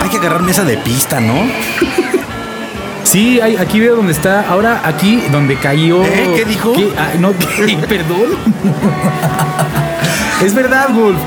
Hay 0.00 0.08
que 0.08 0.16
agarrar 0.16 0.40
mesa 0.42 0.64
de 0.64 0.78
pista, 0.78 1.20
¿no? 1.20 1.34
Sí, 3.02 3.40
hay, 3.40 3.56
aquí 3.56 3.80
veo 3.80 3.96
dónde 3.96 4.12
está. 4.12 4.48
Ahora 4.48 4.82
aquí 4.84 5.20
donde 5.32 5.56
cayó. 5.56 6.04
¿Eh? 6.04 6.32
¿Qué 6.36 6.44
dijo? 6.44 6.72
Ay, 6.76 7.18
no, 7.18 7.32
¿qué? 7.36 7.76
perdón. 7.88 8.36
es 10.44 10.54
verdad, 10.54 10.90
Wolf. 10.90 11.18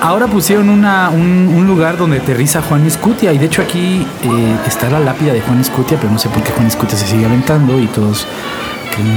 Ahora 0.00 0.26
pusieron 0.26 0.70
una, 0.70 1.10
un, 1.10 1.52
un 1.54 1.66
lugar 1.68 1.96
donde 1.98 2.18
aterriza 2.18 2.62
Juan 2.62 2.84
Escutia. 2.84 3.32
Y 3.32 3.38
de 3.38 3.46
hecho 3.46 3.62
aquí 3.62 4.04
eh, 4.22 4.56
está 4.66 4.90
la 4.90 4.98
lápida 4.98 5.32
de 5.32 5.40
Juan 5.40 5.60
Escutia, 5.60 5.98
pero 6.00 6.12
no 6.12 6.18
sé 6.18 6.28
por 6.30 6.42
qué 6.42 6.50
Juan 6.50 6.66
Escutia 6.66 6.98
se 6.98 7.06
sigue 7.06 7.26
aventando 7.26 7.78
y 7.78 7.86
todos 7.86 8.26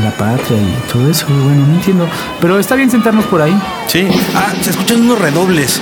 la 0.03 0.11
patria 0.11 0.57
y 0.57 0.91
todo 0.91 1.09
eso. 1.09 1.25
Bueno, 1.27 1.65
no 1.67 1.75
entiendo. 1.75 2.07
Pero 2.39 2.59
está 2.59 2.75
bien 2.75 2.89
sentarnos 2.89 3.25
por 3.25 3.41
ahí. 3.41 3.55
Sí. 3.87 4.07
Ah, 4.35 4.53
se 4.61 4.69
escuchan 4.71 5.01
unos 5.01 5.19
redobles. 5.19 5.81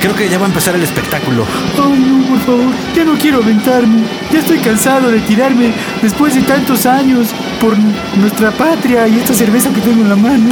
Creo 0.00 0.14
que 0.14 0.28
ya 0.28 0.38
va 0.38 0.44
a 0.46 0.48
empezar 0.48 0.74
el 0.74 0.82
espectáculo. 0.82 1.44
Ay, 1.74 1.98
no, 1.98 2.26
por 2.28 2.38
favor, 2.40 2.74
ya 2.94 3.04
no 3.04 3.12
quiero 3.18 3.38
aventarme. 3.42 4.02
Ya 4.32 4.40
estoy 4.40 4.58
cansado 4.58 5.10
de 5.10 5.20
tirarme 5.20 5.72
después 6.02 6.34
de 6.34 6.42
tantos 6.42 6.86
años 6.86 7.28
por 7.60 7.76
nuestra 8.18 8.50
patria 8.50 9.06
y 9.08 9.18
esta 9.18 9.34
cerveza 9.34 9.70
que 9.70 9.80
tengo 9.80 10.02
en 10.02 10.08
la 10.08 10.16
mano. 10.16 10.50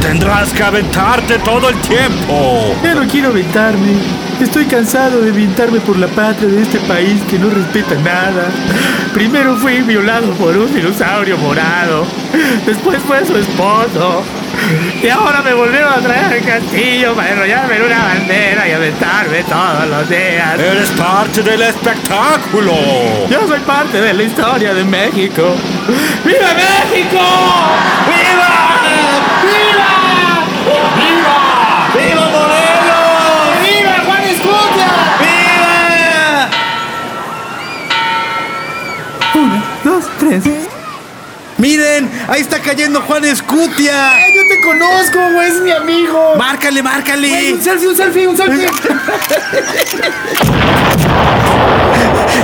Tendrás 0.00 0.52
que 0.52 0.62
aventarte 0.62 1.38
todo 1.40 1.68
el 1.68 1.76
tiempo. 1.80 2.74
Ya 2.82 2.94
no 2.94 3.06
quiero 3.06 3.28
aventarme. 3.28 4.25
Estoy 4.40 4.66
cansado 4.66 5.22
de 5.22 5.30
aventarme 5.30 5.80
por 5.80 5.98
la 5.98 6.08
patria 6.08 6.48
de 6.48 6.60
este 6.62 6.78
país 6.80 7.22
que 7.28 7.38
no 7.38 7.48
respeta 7.48 7.94
nada. 7.96 8.50
Primero 9.14 9.56
fui 9.56 9.80
violado 9.80 10.32
por 10.34 10.56
un 10.56 10.72
dinosaurio 10.74 11.38
morado. 11.38 12.06
Después 12.66 13.02
fue 13.02 13.24
su 13.24 13.36
esposo. 13.36 14.22
Y 15.02 15.08
ahora 15.08 15.40
me 15.42 15.54
volvieron 15.54 15.92
a 15.92 15.96
traer 15.98 16.34
al 16.34 16.44
castillo 16.44 17.14
para 17.14 17.30
enrollarme 17.32 17.76
en 17.76 17.82
una 17.82 18.04
bandera 18.04 18.68
y 18.68 18.72
aventarme 18.72 19.42
todos 19.44 19.88
los 19.88 20.08
días. 20.08 20.58
Eres 20.58 20.90
parte 20.90 21.42
del 21.42 21.62
espectáculo. 21.62 22.72
Yo 23.30 23.46
soy 23.48 23.60
parte 23.60 24.00
de 24.00 24.12
la 24.12 24.22
historia 24.22 24.74
de 24.74 24.84
México. 24.84 25.54
¡Viva 26.24 26.54
México! 26.54 27.20
¡Viva! 28.06 28.75
Dos, 39.86 40.04
tres. 40.18 40.42
¡Miren! 41.58 42.10
¡Ahí 42.28 42.40
está 42.40 42.60
cayendo 42.60 43.00
Juan 43.00 43.24
Escutia! 43.24 44.14
yo 44.34 44.42
te 44.48 44.60
conozco, 44.60 45.18
güey, 45.32 45.48
es 45.48 45.60
mi 45.60 45.70
amigo. 45.70 46.34
¡Márcale, 46.36 46.82
márcale! 46.82 47.54
Un 47.54 47.62
selfie, 47.62 47.88
un 47.88 47.96
selfie, 47.96 48.28
un 48.28 48.36
selfie. 48.36 48.66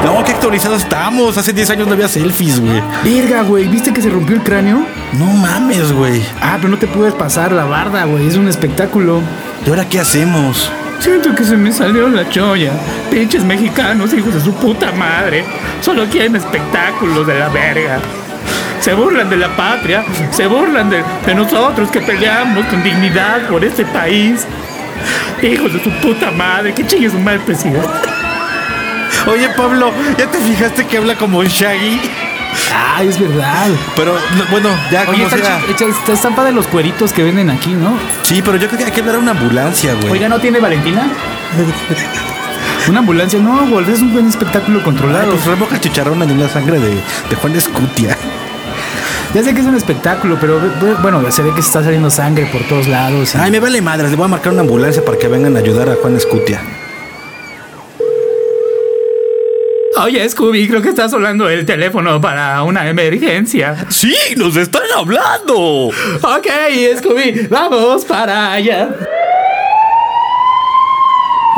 No, 0.04 0.24
qué 0.24 0.32
actualizados 0.32 0.82
estamos. 0.82 1.38
Hace 1.38 1.52
10 1.52 1.70
años 1.70 1.86
no 1.86 1.92
había 1.92 2.08
selfies, 2.08 2.58
güey. 2.58 2.82
Verga, 3.04 3.42
güey, 3.42 3.68
¿viste 3.68 3.92
que 3.92 4.02
se 4.02 4.10
rompió 4.10 4.34
el 4.34 4.42
cráneo? 4.42 4.84
No 5.12 5.26
mames, 5.26 5.92
güey. 5.92 6.20
Ah, 6.40 6.56
pero 6.56 6.70
no 6.70 6.78
te 6.78 6.88
puedes 6.88 7.14
pasar 7.14 7.52
la 7.52 7.66
barda, 7.66 8.04
güey, 8.04 8.26
es 8.26 8.34
un 8.34 8.48
espectáculo. 8.48 9.20
¿Y 9.64 9.70
ahora 9.70 9.88
qué 9.88 10.00
hacemos? 10.00 10.72
Siento 11.02 11.34
que 11.34 11.42
se 11.42 11.56
me 11.56 11.72
salió 11.72 12.08
la 12.08 12.28
cholla. 12.28 12.70
Pinches 13.10 13.42
mexicanos, 13.42 14.14
hijos 14.14 14.34
de 14.34 14.40
su 14.40 14.54
puta 14.54 14.92
madre. 14.92 15.44
Solo 15.80 16.06
quieren 16.06 16.36
espectáculos 16.36 17.26
de 17.26 17.40
la 17.40 17.48
verga. 17.48 17.98
Se 18.78 18.94
burlan 18.94 19.28
de 19.28 19.36
la 19.36 19.48
patria, 19.56 20.04
se 20.30 20.46
burlan 20.46 20.90
de, 20.90 21.02
nosotros 21.34 21.90
que 21.90 22.00
peleamos 22.00 22.64
con 22.66 22.84
dignidad 22.84 23.48
por 23.48 23.64
este 23.64 23.84
país. 23.84 24.46
Hijos 25.42 25.72
de 25.72 25.82
su 25.82 25.90
puta 25.90 26.30
madre, 26.30 26.72
que 26.72 26.86
chingue 26.86 27.10
su 27.10 27.18
madre 27.18 27.40
presidente. 27.40 27.88
Oye, 29.26 29.48
Pablo, 29.56 29.90
¿ya 30.16 30.30
te 30.30 30.38
fijaste 30.38 30.86
que 30.86 30.98
habla 30.98 31.16
como 31.16 31.42
Shaggy? 31.42 32.00
Ah, 32.74 33.02
es 33.02 33.18
verdad. 33.18 33.66
Pero, 33.96 34.14
no, 34.36 34.44
bueno, 34.50 34.68
ya 34.90 35.02
Oye, 35.02 35.24
como 35.24 35.24
está, 35.24 35.38
sea. 35.38 35.88
está 35.88 36.12
estampa 36.12 36.44
de 36.44 36.52
los 36.52 36.66
cueritos 36.66 37.12
que 37.12 37.22
venden 37.22 37.50
aquí, 37.50 37.70
¿no? 37.74 37.92
Sí, 38.22 38.42
pero 38.44 38.56
yo 38.58 38.66
creo 38.68 38.78
que 38.78 38.84
hay 38.86 38.90
que 38.92 39.00
hablar 39.00 39.16
a 39.16 39.18
una 39.18 39.30
ambulancia, 39.32 39.94
güey. 39.94 40.10
Oiga, 40.12 40.28
¿no 40.28 40.38
tiene 40.38 40.60
Valentina? 40.60 41.02
Una 42.88 42.98
ambulancia, 43.00 43.38
no, 43.38 43.64
Wolf, 43.66 43.88
es 43.88 44.00
un 44.00 44.12
buen 44.12 44.28
espectáculo 44.28 44.78
Ay, 44.78 44.84
controlado. 44.84 45.30
pues 45.32 45.46
remoja 45.46 45.80
chicharrón 45.80 46.22
en 46.22 46.40
la 46.40 46.48
sangre 46.48 46.78
de, 46.80 46.90
de 46.90 47.36
Juan 47.40 47.54
Escutia. 47.56 48.16
Ya 49.34 49.42
sé 49.42 49.54
que 49.54 49.60
es 49.60 49.66
un 49.66 49.76
espectáculo, 49.76 50.36
pero 50.40 50.60
bu- 50.60 51.00
bueno, 51.00 51.22
se 51.30 51.42
ve 51.42 51.50
que 51.54 51.62
se 51.62 51.68
está 51.68 51.82
saliendo 51.82 52.10
sangre 52.10 52.46
por 52.46 52.62
todos 52.68 52.86
lados. 52.88 53.34
y- 53.34 53.38
Ay, 53.38 53.50
me 53.50 53.60
vale 53.60 53.80
madres, 53.80 54.10
le 54.10 54.16
voy 54.16 54.26
a 54.26 54.28
marcar 54.28 54.52
una 54.52 54.60
ambulancia 54.62 55.02
para 55.04 55.16
que 55.16 55.28
vengan 55.28 55.56
a 55.56 55.60
ayudar 55.60 55.88
a 55.88 55.94
Juan 55.94 56.16
Escutia. 56.16 56.60
Oye, 59.96 60.26
Scooby, 60.28 60.68
creo 60.68 60.80
que 60.80 60.88
está 60.88 61.08
sonando 61.08 61.48
el 61.50 61.66
teléfono 61.66 62.18
para 62.20 62.62
una 62.62 62.88
emergencia. 62.88 63.86
Sí, 63.90 64.14
nos 64.36 64.56
están 64.56 64.84
hablando. 64.96 65.54
Ok, 65.56 66.46
Scooby, 66.98 67.46
vamos 67.50 68.04
para 68.06 68.52
allá. 68.52 68.88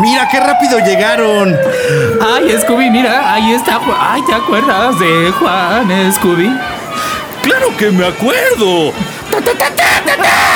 Mira, 0.00 0.28
qué 0.28 0.40
rápido 0.40 0.80
llegaron. 0.80 1.56
Ay, 2.20 2.56
Scooby, 2.60 2.90
mira, 2.90 3.34
ahí 3.34 3.52
está 3.52 3.76
Juan. 3.76 3.96
Ay, 4.00 4.22
¿te 4.22 4.34
acuerdas 4.34 4.98
de 4.98 5.32
Juan 5.38 6.12
Scooby? 6.12 6.50
Claro 7.42 7.68
que 7.78 7.90
me 7.92 8.06
acuerdo. 8.06 8.92
Ay, 9.32 10.53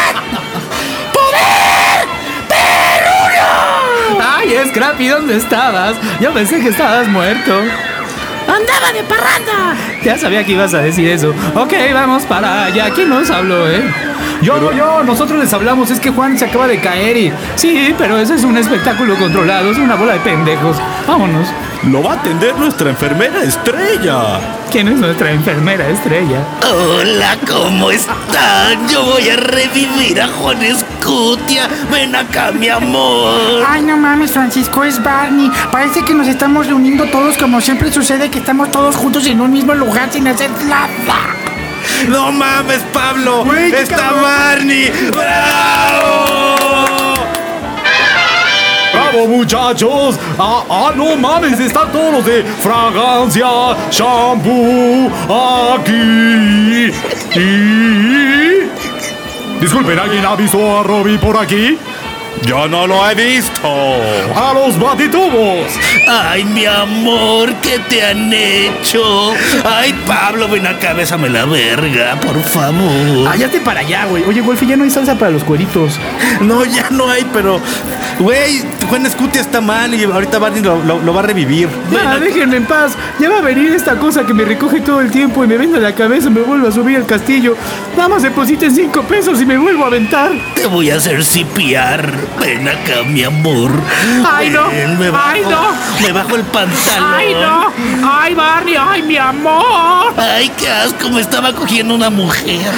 Scrappy, 4.67 5.09
¿dónde 5.09 5.37
estabas? 5.37 5.97
Yo 6.21 6.33
pensé 6.33 6.61
que 6.61 6.69
estabas 6.69 7.09
muerto. 7.09 7.53
¡Andaba 8.49 8.93
de 8.93 9.03
parranda! 9.05 9.77
Ya 10.03 10.17
sabía 10.17 10.45
que 10.45 10.53
ibas 10.53 10.73
a 10.75 10.79
decir 10.79 11.09
eso. 11.09 11.35
Ok, 11.55 11.75
vamos 11.93 12.25
para 12.25 12.65
allá. 12.65 12.91
¿Quién 12.91 13.11
nos 13.11 13.31
habló, 13.31 13.69
eh? 13.71 13.83
Yo, 14.41 14.73
yo, 14.73 15.03
nosotros 15.03 15.39
les 15.39 15.53
hablamos, 15.53 15.91
es 15.91 16.01
que 16.01 16.11
Juan 16.11 16.39
se 16.39 16.47
acaba 16.47 16.67
de 16.67 16.81
caer 16.81 17.17
y... 17.17 17.33
Sí, 17.57 17.95
pero 17.99 18.19
ese 18.19 18.35
es 18.35 18.45
un 18.45 18.57
espectáculo 18.57 19.17
controlado, 19.17 19.71
es 19.71 19.79
una 19.79 19.97
bola 19.97 20.15
de 20.15 20.21
pendejos. 20.21 20.77
Vámonos. 21.07 21.49
Lo 21.85 22.03
va 22.03 22.13
a 22.13 22.15
atender 22.17 22.57
nuestra 22.57 22.91
enfermera 22.91 23.43
estrella. 23.43 24.41
¿Quién 24.71 24.89
es 24.89 24.97
nuestra 24.99 25.31
enfermera 25.31 25.89
estrella? 25.89 26.43
Hola, 26.69 27.37
¿cómo 27.49 27.91
están? 27.91 28.89
Yo 28.89 29.05
voy 29.05 29.29
a 29.29 29.37
revivir 29.37 30.21
a 30.21 30.27
Juan 30.27 30.61
Escutia. 30.63 31.69
Ven 31.91 32.17
acá, 32.17 32.51
mi 32.51 32.69
amor. 32.69 33.65
Ay, 33.67 33.83
no 33.83 33.97
mames, 33.97 34.33
Francisco, 34.33 34.83
es 34.83 35.03
Barney. 35.03 35.51
Parece 35.71 36.05
que 36.05 36.15
nos 36.15 36.27
estamos 36.27 36.67
reuniendo 36.67 37.05
todos 37.07 37.39
como 37.39 37.61
siempre 37.61 37.93
sucede, 37.93 38.29
que 38.29 38.41
estamos 38.41 38.71
todos 38.73 38.97
juntos 38.97 39.25
en 39.27 39.41
un 39.41 39.53
mismo 39.53 39.73
lugar 39.75 40.13
sin 40.13 40.27
hacer 40.27 40.51
nada. 40.67 40.89
No 42.09 42.33
mames, 42.33 42.81
Pablo. 42.93 43.45
Güey, 43.45 43.73
Está 43.73 43.97
cabrón. 43.97 44.23
Barney. 44.23 44.93
¡Bravo! 45.13 46.38
¡Bravo, 49.11 49.27
muchachos! 49.27 50.19
¡Ah, 50.39 50.65
ah, 50.69 50.93
no 50.95 51.17
mames! 51.17 51.59
Están 51.59 51.91
todos 51.93 52.13
los 52.13 52.27
de 52.27 52.43
fragancia, 52.43 53.47
shampoo, 53.91 55.11
aquí. 55.75 56.93
Disculpen, 59.61 59.99
¿alguien 59.99 60.27
ha 60.27 60.37
visto 60.37 60.79
a 60.79 60.83
Robbie 60.83 61.19
por 61.19 61.39
aquí? 61.39 61.79
Yo 62.45 62.67
no 62.69 62.87
lo 62.87 63.09
he 63.09 63.15
visto. 63.15 63.69
¡A 64.35 64.53
los 64.55 64.79
batitubos! 64.79 65.67
Ay, 66.09 66.45
mi 66.45 66.65
amor, 66.65 67.53
¿qué 67.63 67.79
te 67.89 68.03
han 68.05 68.33
hecho? 68.33 69.33
Ay, 69.65 69.95
Pablo, 70.07 70.49
ven 70.49 70.67
acá, 70.67 70.95
bésame 70.95 71.29
la 71.29 71.45
verga, 71.45 72.19
por 72.21 72.41
favor. 72.43 73.25
Váyate 73.25 73.61
para 73.61 73.81
allá, 73.81 74.07
güey. 74.07 74.25
Oye, 74.25 74.41
Wolfie, 74.41 74.67
ya 74.69 74.77
no 74.77 74.85
hay 74.85 74.91
salsa 74.91 75.15
para 75.19 75.31
los 75.31 75.45
cueritos. 75.45 75.99
No, 76.41 76.65
ya 76.65 76.89
no 76.91 77.11
hay, 77.11 77.27
pero. 77.33 77.61
Güey, 78.19 78.63
Juan 78.89 79.07
Escutia 79.07 79.41
está 79.41 79.61
mal 79.61 79.95
y 79.95 80.03
ahorita 80.05 80.39
Barney 80.39 80.63
lo, 80.63 80.83
lo- 80.83 81.01
lo 81.01 81.15
va 81.15 81.21
a 81.21 81.25
revivir. 81.25 81.69
Ya, 81.93 82.19
déjenme 82.19 82.57
en 82.57 82.65
paz. 82.67 82.93
Ya 83.21 83.29
va 83.31 83.39
a 83.39 83.43
venir 83.43 83.73
esta 83.73 83.97
cosa 83.97 84.25
que 84.27 84.35
me 84.35 84.45
recoge 84.45 84.81
todo 84.81 85.01
el 85.01 85.11
tiempo 85.11 85.45
y 85.45 85.47
me 85.47 85.57
vende 85.57 85.79
la 85.79 85.95
cabeza 85.95 86.29
y 86.29 86.31
me 86.31 86.41
vuelve 86.41 86.69
a 86.69 86.73
subir 86.73 86.97
al 86.97 87.07
castillo. 87.07 87.57
Nada 87.97 88.09
más 88.09 88.23
depositen 88.23 88.75
cinco 88.75 89.03
pesos 89.03 89.41
y 89.41 89.47
me 89.47 89.57
vuelvo 89.59 89.85
a 89.85 89.89
aventar. 89.89 90.33
Te 90.55 90.67
voy 90.67 90.91
a 90.91 90.97
hacer 90.97 91.25
cipiar. 91.25 92.11
Ven 92.41 92.69
acá, 92.69 93.03
mi 93.07 93.25
amor. 93.25 93.71
Ay, 94.27 94.51
no. 94.51 94.69
Ven, 94.69 94.99
me 94.99 95.11
bajo, 95.11 95.29
Ay, 95.29 95.43
no. 95.43 95.77
Me 96.03 96.13
bajo 96.13 96.37
el 96.37 96.43
pantalón. 96.43 97.15
¡Ay, 97.15 97.35
no! 97.35 97.73
¡Ay, 98.09 98.35
Barney! 98.35 98.77
¡Ay, 98.79 99.03
mi 99.03 99.17
amor! 99.17 100.15
Ay, 100.17 100.51
qué 100.59 100.69
asco, 100.69 101.11
me 101.11 101.21
estaba 101.21 101.53
cogiendo 101.53 101.95
una 101.95 102.11
mujer. 102.11 102.71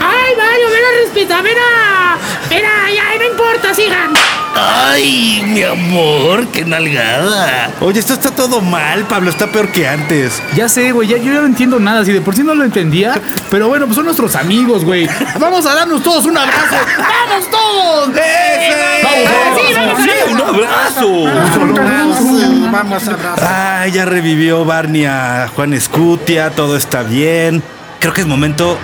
¡Ay, 0.00 0.32
Mario! 0.36 0.66
¡Ven 0.70 0.84
a 0.84 1.04
respetar! 1.04 1.42
¡Ven 1.42 1.56
a! 1.58 2.16
¡Ven 2.48 2.64
a! 2.64 2.90
¡Ya, 2.92 3.18
no 3.18 3.24
importa! 3.24 3.74
¡Sigan! 3.74 4.12
Ay, 4.60 5.42
mi 5.46 5.62
amor, 5.62 6.48
qué 6.48 6.64
nalgada. 6.64 7.70
Oye, 7.80 8.00
esto 8.00 8.14
está 8.14 8.30
todo 8.30 8.60
mal, 8.60 9.04
Pablo. 9.04 9.30
Está 9.30 9.46
peor 9.46 9.68
que 9.70 9.86
antes. 9.86 10.42
Ya 10.56 10.68
sé, 10.68 10.90
güey, 10.90 11.06
ya, 11.06 11.16
yo 11.16 11.32
ya 11.32 11.40
no 11.40 11.46
entiendo 11.46 11.78
nada. 11.78 12.04
Si 12.04 12.12
de 12.12 12.20
por 12.20 12.34
sí 12.34 12.42
no 12.42 12.54
lo 12.54 12.64
entendía. 12.64 13.20
Pero 13.50 13.68
bueno, 13.68 13.86
pues 13.86 13.96
son 13.96 14.06
nuestros 14.06 14.34
amigos, 14.34 14.84
güey. 14.84 15.08
Vamos 15.38 15.64
a 15.66 15.74
darnos 15.74 16.02
todos 16.02 16.24
un 16.24 16.36
abrazo. 16.36 16.76
¡Vamos 16.98 17.50
todos! 17.50 18.06
¡Sí, 18.06 18.20
vamos 18.20 18.74
a 18.74 18.76
ver! 18.76 18.97
Sí, 21.00 22.68
vamos 22.72 23.08
a 23.08 23.12
abrazar. 23.12 23.80
Ay, 23.82 23.92
ya 23.92 24.04
revivió 24.04 24.64
Barney 24.64 25.04
a 25.04 25.48
Juan 25.54 25.72
Escutia. 25.74 26.50
Todo 26.50 26.76
está 26.76 27.02
bien. 27.02 27.62
Creo 28.00 28.12
que 28.12 28.22
es 28.22 28.26
momento. 28.26 28.78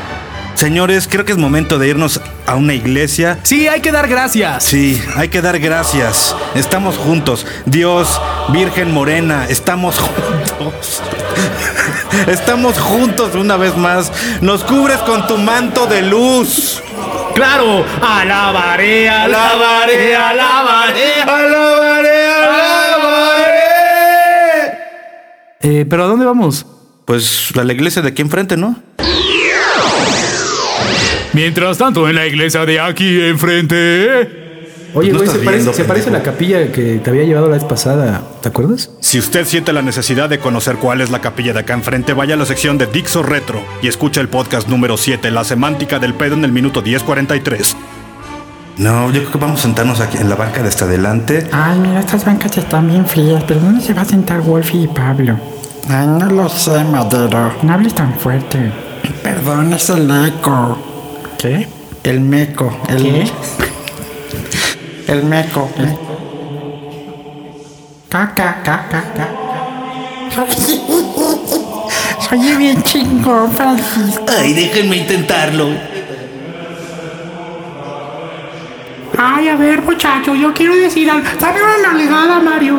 Señores, 0.54 1.08
creo 1.10 1.24
que 1.24 1.32
es 1.32 1.38
momento 1.38 1.78
de 1.78 1.88
irnos 1.88 2.20
a 2.46 2.54
una 2.54 2.74
iglesia. 2.74 3.38
Sí, 3.42 3.66
hay 3.66 3.80
que 3.80 3.90
dar 3.90 4.06
gracias. 4.06 4.64
Sí, 4.64 5.02
hay 5.16 5.28
que 5.28 5.42
dar 5.42 5.58
gracias. 5.58 6.36
Estamos 6.54 6.96
juntos. 6.96 7.44
Dios, 7.66 8.20
Virgen 8.50 8.92
Morena, 8.92 9.46
estamos 9.48 9.98
juntos. 9.98 11.02
Estamos 12.28 12.78
juntos 12.78 13.34
una 13.34 13.56
vez 13.56 13.76
más. 13.76 14.12
Nos 14.40 14.62
cubres 14.62 14.98
con 14.98 15.26
tu 15.26 15.36
manto 15.36 15.86
de 15.86 16.02
luz. 16.02 16.80
Claro, 17.34 17.84
alabaré, 18.00 19.08
alabaré, 19.08 20.14
alabaré. 20.14 21.22
¡Alabaré, 21.22 22.26
alabaré! 22.26 23.54
Eh, 25.60 25.86
pero 25.88 26.04
¿a 26.04 26.06
dónde 26.06 26.24
vamos? 26.24 26.64
Pues 27.04 27.52
a 27.56 27.64
la 27.64 27.72
iglesia 27.72 28.02
de 28.02 28.08
aquí 28.08 28.22
enfrente, 28.22 28.56
¿no? 28.56 28.76
Mientras 31.32 31.78
tanto, 31.78 32.08
en 32.08 32.14
la 32.14 32.26
iglesia 32.26 32.64
de 32.64 32.78
aquí 32.78 33.20
enfrente. 33.22 34.44
Oye, 34.94 35.10
no 35.10 35.18
güey, 35.18 35.28
se, 35.28 35.38
parece, 35.40 35.74
se 35.74 35.84
parece 35.84 36.10
a 36.10 36.12
la 36.12 36.22
capilla 36.22 36.70
que 36.70 37.00
te 37.02 37.10
había 37.10 37.24
llevado 37.24 37.48
la 37.48 37.56
vez 37.56 37.64
pasada. 37.64 38.22
¿Te 38.40 38.48
acuerdas? 38.48 38.90
Si 39.14 39.20
usted 39.20 39.46
siente 39.46 39.72
la 39.72 39.80
necesidad 39.80 40.28
de 40.28 40.40
conocer 40.40 40.74
cuál 40.78 41.00
es 41.00 41.10
la 41.10 41.20
capilla 41.20 41.52
de 41.52 41.60
acá 41.60 41.72
enfrente, 41.72 42.14
vaya 42.14 42.34
a 42.34 42.36
la 42.36 42.46
sección 42.46 42.78
de 42.78 42.88
Dixo 42.88 43.22
Retro 43.22 43.62
y 43.80 43.86
escucha 43.86 44.20
el 44.20 44.28
podcast 44.28 44.66
número 44.66 44.96
7, 44.96 45.30
La 45.30 45.44
semántica 45.44 46.00
del 46.00 46.14
pedo 46.14 46.34
en 46.34 46.44
el 46.44 46.50
minuto 46.50 46.82
1043. 46.82 47.76
No, 48.78 49.12
yo 49.12 49.20
creo 49.20 49.30
que 49.30 49.38
vamos 49.38 49.60
a 49.60 49.62
sentarnos 49.62 50.00
aquí 50.00 50.16
en 50.16 50.28
la 50.28 50.34
banca 50.34 50.62
de 50.62 50.68
hasta 50.68 50.86
adelante. 50.86 51.48
Ay, 51.52 51.78
mira, 51.78 52.00
estas 52.00 52.24
bancas 52.24 52.58
están 52.58 52.88
bien 52.88 53.06
frías, 53.06 53.44
pero 53.46 53.60
¿dónde 53.60 53.84
se 53.84 53.94
va 53.94 54.02
a 54.02 54.04
sentar 54.04 54.40
Wolfie 54.40 54.82
y 54.82 54.88
Pablo? 54.88 55.38
Ay, 55.88 56.08
no 56.08 56.28
lo 56.32 56.48
sé, 56.48 56.82
Madero. 56.82 57.54
No 57.62 57.72
hables 57.72 57.94
tan 57.94 58.18
fuerte. 58.18 58.72
Perdón, 59.22 59.74
es 59.74 59.90
el 59.90 60.10
eco. 60.10 60.76
¿Qué? 61.38 61.68
El 62.02 62.20
meco. 62.20 62.76
El, 62.88 63.02
¿Qué? 63.04 63.32
el 65.12 65.22
meco. 65.22 65.70
Caca, 68.14 68.62
caca, 68.62 69.02
caca. 69.16 69.28
Oye, 72.30 72.54
bien 72.54 72.80
chingón, 72.84 73.50
Francisco. 73.50 74.24
Ay, 74.38 74.52
déjenme 74.52 74.98
intentarlo. 74.98 75.70
Ay, 79.18 79.48
a 79.48 79.56
ver, 79.56 79.82
muchacho, 79.82 80.32
yo 80.36 80.54
quiero 80.54 80.76
decir 80.76 81.10
algo. 81.10 81.26
Dame 81.40 81.58
una 81.60 81.92
nalgada, 81.92 82.38
Mario. 82.38 82.78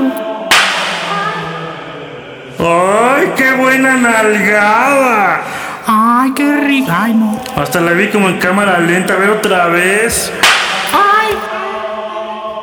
¡Ay, 2.57 3.33
qué 3.35 3.51
buena 3.55 3.97
nalgada! 3.97 5.41
Ay, 5.85 6.31
qué 6.33 6.61
rico. 6.61 6.89
Ay, 6.89 7.13
no. 7.13 7.41
Hasta 7.57 7.81
la 7.81 7.91
vi 7.91 8.07
como 8.07 8.29
en 8.29 8.37
cámara 8.37 8.79
lenta. 8.79 9.15
A 9.15 9.17
ver 9.17 9.31
otra 9.31 9.67
vez. 9.67 10.31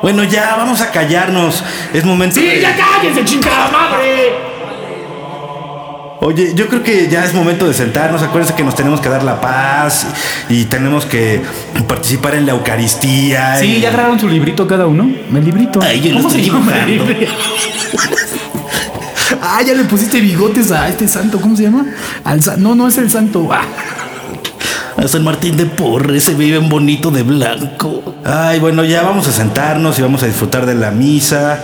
Bueno, 0.03 0.23
ya, 0.25 0.55
vamos 0.57 0.81
a 0.81 0.91
callarnos. 0.91 1.63
Es 1.93 2.03
momento 2.05 2.35
Sí, 2.35 2.45
de- 2.45 2.61
ya 2.61 2.75
cállense, 2.75 3.23
chingada 3.25 3.71
madre. 3.71 4.33
Oye, 6.19 6.51
yo 6.55 6.67
creo 6.67 6.83
que 6.83 7.07
ya 7.09 7.23
es 7.25 7.33
momento 7.33 7.65
de 7.67 7.73
sentarnos. 7.73 8.21
Acuérdense 8.21 8.53
que 8.53 8.63
nos 8.63 8.75
tenemos 8.75 8.99
que 9.01 9.09
dar 9.09 9.23
la 9.23 9.39
paz 9.41 10.05
y 10.49 10.65
tenemos 10.65 11.05
que 11.05 11.41
participar 11.87 12.35
en 12.35 12.45
la 12.45 12.51
Eucaristía. 12.51 13.55
Sí, 13.57 13.77
y- 13.77 13.81
ya 13.81 13.87
agarraron 13.89 14.19
su 14.19 14.27
librito 14.27 14.67
cada 14.67 14.85
uno. 14.87 15.09
El 15.33 15.45
librito. 15.45 15.79
Ay, 15.81 16.01
yo 16.01 16.11
lo 16.11 16.17
¿Cómo 16.17 16.29
se 16.29 16.41
estoy 16.41 16.53
llama 16.53 16.73
ah, 19.41 19.61
ya 19.65 19.73
le 19.73 19.85
pusiste 19.85 20.19
bigotes 20.19 20.69
a 20.71 20.89
este 20.89 21.07
santo. 21.07 21.39
¿Cómo 21.39 21.55
se 21.55 21.63
llama? 21.63 21.85
Al 22.25 22.43
sa- 22.43 22.57
no, 22.57 22.75
no 22.75 22.89
es 22.89 22.97
el 22.97 23.09
santo. 23.09 23.47
Ah. 23.51 23.61
A 25.03 25.07
San 25.09 25.23
Martín 25.23 25.57
de 25.57 25.65
Porres 25.65 26.23
se 26.23 26.33
viven 26.33 26.69
bonito 26.69 27.11
de 27.11 27.23
blanco. 27.23 28.15
Ay, 28.23 28.59
bueno, 28.59 28.85
ya 28.85 29.03
vamos 29.03 29.27
a 29.27 29.33
sentarnos 29.33 29.99
y 29.99 30.01
vamos 30.01 30.23
a 30.23 30.27
disfrutar 30.27 30.65
de 30.65 30.75
la 30.75 30.91
misa. 30.91 31.61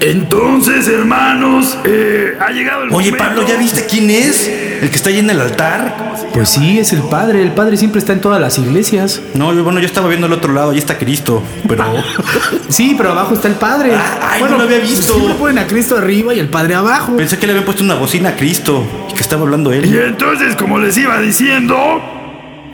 Entonces, 0.00 0.86
hermanos, 0.88 1.78
eh, 1.86 2.36
ha 2.38 2.50
llegado 2.50 2.82
el 2.84 2.92
Oye, 2.92 3.10
Pablo, 3.12 3.46
¿ya 3.48 3.56
viste 3.56 3.86
quién 3.86 4.10
es? 4.10 4.48
¿El 4.82 4.90
que 4.90 4.96
está 4.96 5.08
ahí 5.08 5.18
en 5.18 5.30
el 5.30 5.40
altar? 5.40 6.28
Pues 6.34 6.50
sí, 6.50 6.78
es 6.78 6.92
el 6.92 7.00
padre. 7.04 7.40
El 7.40 7.52
padre 7.52 7.78
siempre 7.78 8.00
está 8.00 8.12
en 8.12 8.20
todas 8.20 8.38
las 8.38 8.58
iglesias. 8.58 9.22
No, 9.32 9.54
yo, 9.54 9.64
bueno, 9.64 9.80
yo 9.80 9.86
estaba 9.86 10.08
viendo 10.08 10.26
el 10.26 10.34
otro 10.34 10.52
lado, 10.52 10.72
ahí 10.72 10.78
está 10.78 10.98
Cristo, 10.98 11.42
pero... 11.66 11.86
Sí, 12.68 12.94
pero 12.98 13.12
abajo 13.12 13.34
está 13.34 13.48
el 13.48 13.54
padre. 13.54 13.92
Ah, 13.94 14.32
ay, 14.32 14.42
no 14.42 14.58
lo 14.58 14.64
había 14.64 14.78
visto. 14.78 15.14
Siempre 15.14 15.34
ponen 15.36 15.58
a 15.58 15.66
Cristo 15.66 15.96
arriba 15.96 16.34
y 16.34 16.38
el 16.40 16.48
padre 16.48 16.74
abajo. 16.74 17.16
Pensé 17.16 17.38
que 17.38 17.46
le 17.46 17.52
habían 17.52 17.64
puesto 17.64 17.82
una 17.82 17.94
bocina 17.94 18.30
a 18.30 18.36
Cristo 18.36 18.84
y 19.10 19.14
que 19.14 19.22
estaba 19.22 19.42
hablando 19.42 19.72
Y 19.72 19.78
él. 19.78 19.94
entonces, 20.06 20.56
como 20.56 20.78
les 20.78 20.98
iba 20.98 21.18
diciendo, 21.20 22.02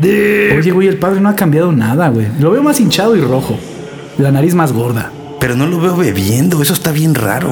de... 0.01 0.57
Oye, 0.59 0.71
güey, 0.71 0.89
el 0.89 0.99
padre 0.99 1.21
no 1.21 1.29
ha 1.29 1.37
cambiado 1.37 1.73
nada, 1.73 2.09
güey. 2.09 2.27
Lo 2.39 2.51
veo 2.51 2.63
más 2.63 2.81
hinchado 2.81 3.17
y 3.17 3.21
rojo. 3.21 3.59
La 4.19 4.31
nariz 4.31 4.55
más 4.55 4.73
gorda. 4.73 5.11
Pero 5.39 5.57
no 5.57 5.67
lo 5.67 5.81
veo 5.81 5.97
bebiendo, 5.97 6.63
eso 6.63 6.75
está 6.75 6.93
bien 6.93 7.15
raro. 7.15 7.51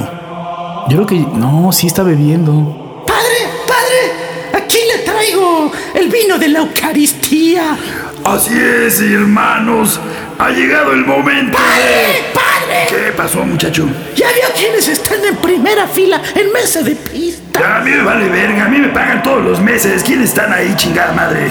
Yo 0.88 0.96
creo 0.96 1.06
que... 1.06 1.18
No, 1.18 1.70
sí 1.72 1.86
está 1.86 2.02
bebiendo. 2.02 3.04
¡Padre! 3.06 3.48
¡Padre! 3.66 4.62
Aquí 4.62 4.78
le 4.94 5.02
traigo 5.04 5.70
el 5.94 6.08
vino 6.08 6.38
de 6.38 6.48
la 6.48 6.60
Eucaristía. 6.60 7.76
Así 8.24 8.58
es, 8.58 9.00
hermanos. 9.00 10.00
Ha 10.38 10.50
llegado 10.50 10.92
el 10.92 11.04
momento 11.04 11.56
¡Padre! 11.58 12.30
¡Padre! 12.32 12.86
¿Qué 12.88 13.12
pasó, 13.12 13.44
muchacho? 13.44 13.88
Ya 14.14 14.28
vio 14.28 14.44
quiénes 14.54 14.86
están 14.88 15.24
en 15.24 15.36
primera 15.36 15.86
fila 15.88 16.22
en 16.34 16.52
mesa 16.52 16.82
de 16.82 16.94
pista. 16.94 17.78
A 17.78 17.80
mí 17.80 17.90
me 17.90 18.02
vale 18.02 18.28
verga. 18.28 18.66
A 18.66 18.68
mí 18.68 18.78
me 18.78 18.88
pagan 18.88 19.22
todos 19.22 19.42
los 19.42 19.60
meses. 19.60 20.02
¿Quiénes 20.02 20.30
están 20.30 20.52
ahí, 20.52 20.74
chingada 20.76 21.12
madre? 21.12 21.50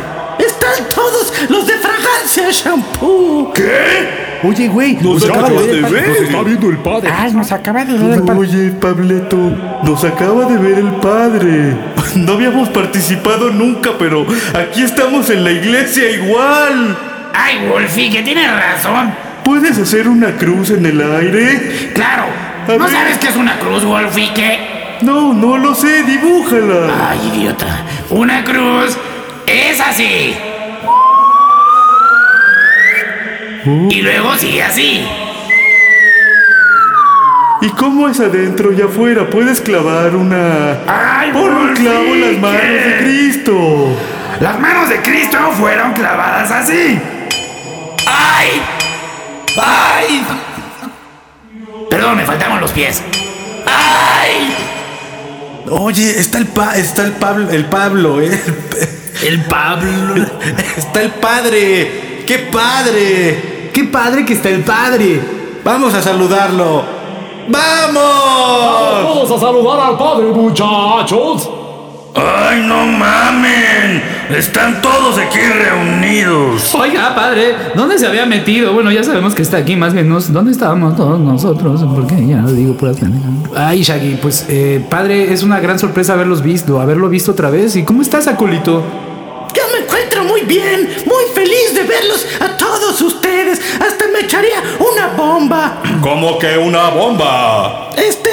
Están 0.71 0.89
todos 0.89 1.33
los 1.49 1.67
de 1.67 1.73
fragancia 1.73 2.47
shampoo? 2.51 3.53
Oye, 4.43 4.67
güey, 4.67 4.95
nos, 4.97 5.23
acaba 5.23 5.49
de 5.49 5.81
ver. 5.81 6.07
Nos 6.09 6.17
está 6.21 6.43
viendo 6.43 6.69
el 6.69 6.77
padre. 6.77 7.11
Ay, 7.15 7.33
nos 7.33 7.51
acaba 7.51 7.85
de 7.85 7.97
ver 7.97 8.11
el 8.11 8.23
padre. 8.23 8.39
Oye, 8.39 8.71
Pableto, 8.71 9.37
nos 9.83 10.03
acaba 10.03 10.45
de 10.45 10.57
ver 10.57 10.77
el 10.79 10.91
padre. 10.95 11.75
No 12.15 12.33
habíamos 12.33 12.69
participado 12.69 13.49
nunca, 13.49 13.91
pero 13.97 14.25
aquí 14.55 14.83
estamos 14.83 15.29
en 15.29 15.43
la 15.43 15.51
iglesia 15.51 16.09
igual. 16.11 16.97
Ay, 17.33 17.67
Wolfie, 17.67 18.09
que 18.09 18.23
tienes 18.23 18.49
razón. 18.51 19.13
¿Puedes 19.43 19.77
hacer 19.77 20.07
una 20.07 20.35
cruz 20.35 20.71
en 20.71 20.85
el 20.85 21.01
aire? 21.01 21.91
Claro. 21.93 22.25
A 22.67 22.71
¿No 22.71 22.79
ver. 22.79 22.91
sabes 22.91 23.17
qué 23.17 23.27
es 23.27 23.35
una 23.35 23.57
cruz, 23.59 23.83
Wolfie? 23.83 24.31
¿Qué? 24.33 24.99
No, 25.01 25.33
no 25.33 25.57
lo 25.57 25.73
sé, 25.73 26.03
dibújala. 26.03 27.09
Ay, 27.09 27.31
idiota. 27.33 27.85
Una 28.09 28.43
cruz 28.43 28.97
es 29.45 29.79
así. 29.79 30.35
Y 33.67 34.01
luego 34.01 34.33
sigue 34.37 34.63
así. 34.63 35.05
¿Y 37.61 37.69
cómo 37.71 38.07
es 38.07 38.19
adentro 38.19 38.71
y 38.71 38.81
afuera? 38.81 39.29
¿Puedes 39.29 39.59
clavar 39.59 40.15
una... 40.15 40.77
Ay, 40.87 41.31
Pon 41.33 41.49
un 41.49 41.67
Wolfie, 41.67 41.83
clavo 41.83 42.05
en 42.05 42.21
las 42.21 42.41
manos 42.41 42.61
de. 42.61 42.97
Cristo. 42.99 43.97
Las 44.39 44.59
manos 44.59 44.89
de 44.89 45.01
Cristo 45.01 45.37
fueron 45.53 45.91
clavadas 45.93 46.49
así. 46.49 46.97
¡Ay! 48.07 48.61
¡Ay! 49.61 50.25
Perdón, 51.89 52.17
me 52.17 52.25
faltaron 52.25 52.61
los 52.61 52.71
pies. 52.71 53.03
¡Ay! 53.65 54.55
Oye, 55.69 56.19
está 56.19 56.37
el 56.37 56.45
pa 56.47 56.77
está 56.77 57.03
el 57.03 57.13
Pablo, 57.13 57.49
el 57.49 57.65
Pablo, 57.65 58.21
¿eh? 58.21 58.39
El 59.25 59.41
Pablo. 59.45 60.25
Está 60.77 61.01
el 61.01 61.09
padre. 61.09 62.23
¡Qué 62.27 62.37
padre! 62.37 63.56
Qué 63.77 63.83
padre 63.83 64.25
que 64.25 64.33
está 64.33 64.49
el 64.49 64.61
padre. 64.63 65.21
Vamos 65.63 65.93
a 65.93 66.01
saludarlo. 66.01 66.81
¡Vamos! 67.47 69.03
Vamos 69.03 69.31
a 69.31 69.39
saludar 69.39 69.79
al 69.91 69.97
padre, 69.99 70.25
muchachos. 70.33 71.47
¡Ay, 72.15 72.63
no 72.65 72.87
mamen! 72.87 74.01
Están 74.35 74.81
todos 74.81 75.19
aquí 75.19 75.37
reunidos. 75.37 76.73
Oiga, 76.73 77.13
padre, 77.13 77.55
¿dónde 77.75 77.99
se 77.99 78.07
había 78.07 78.25
metido? 78.25 78.73
Bueno, 78.73 78.91
ya 78.91 79.03
sabemos 79.03 79.35
que 79.35 79.43
está 79.43 79.57
aquí, 79.57 79.75
más 79.75 79.93
bien, 79.93 80.09
nos- 80.09 80.33
¿dónde 80.33 80.53
estábamos 80.53 80.95
todos 80.95 81.19
nosotros? 81.19 81.85
Porque 81.93 82.25
ya 82.25 82.37
lo 82.37 82.51
digo 82.53 82.73
puras 82.73 82.97
pendejadas. 82.97 83.51
Ay, 83.55 83.83
Shaggy, 83.83 84.17
pues, 84.19 84.47
eh, 84.49 84.83
padre, 84.89 85.31
es 85.31 85.43
una 85.43 85.59
gran 85.59 85.77
sorpresa 85.77 86.13
haberlos 86.13 86.41
visto, 86.41 86.81
haberlo 86.81 87.09
visto 87.09 87.33
otra 87.33 87.51
vez. 87.51 87.75
¿Y 87.75 87.83
cómo 87.83 88.01
estás, 88.01 88.25
Acolito? 88.27 88.81
Muy 90.37 90.45
bien, 90.45 90.87
muy 91.07 91.23
feliz 91.33 91.73
de 91.73 91.81
verlos 91.81 92.23
a 92.39 92.55
todos 92.57 93.01
ustedes. 93.01 93.59
Hasta 93.81 94.05
me 94.13 94.19
echaría 94.19 94.61
una 94.77 95.07
bomba. 95.07 95.81
¿Cómo 95.99 96.37
que 96.37 96.55
una 96.59 96.89
bomba? 96.89 97.89
Este, 97.97 98.29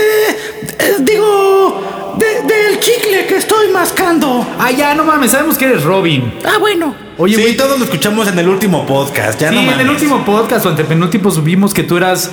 eh, 0.81 0.97
digo, 1.01 2.15
de- 2.19 2.43
del 2.43 2.79
chicle 2.81 3.25
que 3.27 3.37
estoy 3.39 3.69
mascando. 3.69 4.47
Ah, 4.59 4.71
ya, 4.71 4.95
no 4.95 5.05
mames, 5.05 5.31
sabemos 5.31 5.57
que 5.57 5.65
eres 5.65 5.83
Robin. 5.83 6.31
Ah, 6.45 6.59
bueno. 6.61 6.95
Oye, 7.17 7.37
sí, 7.37 7.41
güey, 7.41 7.57
todos 7.57 7.79
lo 7.79 7.87
escuchamos 7.87 8.29
en 8.29 8.39
el 8.39 8.49
último 8.51 8.85
podcast. 8.85 9.41
Ya 9.41 9.49
sí, 9.49 9.55
no 9.55 9.63
en 9.63 9.69
el 9.71 9.77
mames. 9.87 9.93
último 10.03 10.23
podcast 10.27 10.67
o 10.67 10.69
antepenúltimo 10.69 11.31
subimos 11.31 11.73
que 11.73 11.85
tú 11.85 11.97
eras... 11.97 12.31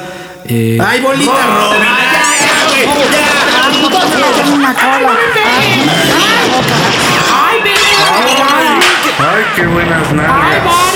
eh, 0.50 0.80
¡Ay, 0.86 1.00
bolita, 1.00 1.32
Robin! 1.32 1.88
Tiene 4.36 4.52
una 4.54 4.74
cola. 4.74 5.18
Ay, 7.34 7.60
qué 9.56 9.68
buenas 9.68 10.14
nalgas. 10.14 10.96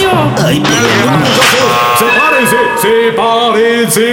¡Sepárense! 1.97 2.57
¡Sepárense! 2.77 4.05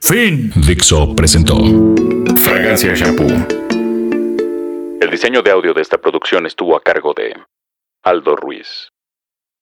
Fin. 0.00 0.52
Dixo 0.66 1.14
presentó 1.14 1.56
Fragancia 2.36 2.94
Shampoo. 2.94 3.28
El 5.00 5.10
diseño 5.10 5.42
de 5.42 5.50
audio 5.50 5.72
de 5.72 5.82
esta 5.82 5.98
producción 5.98 6.46
estuvo 6.46 6.76
a 6.76 6.80
cargo 6.80 7.14
de 7.14 7.34
Aldo 8.02 8.36
Ruiz. 8.36 8.90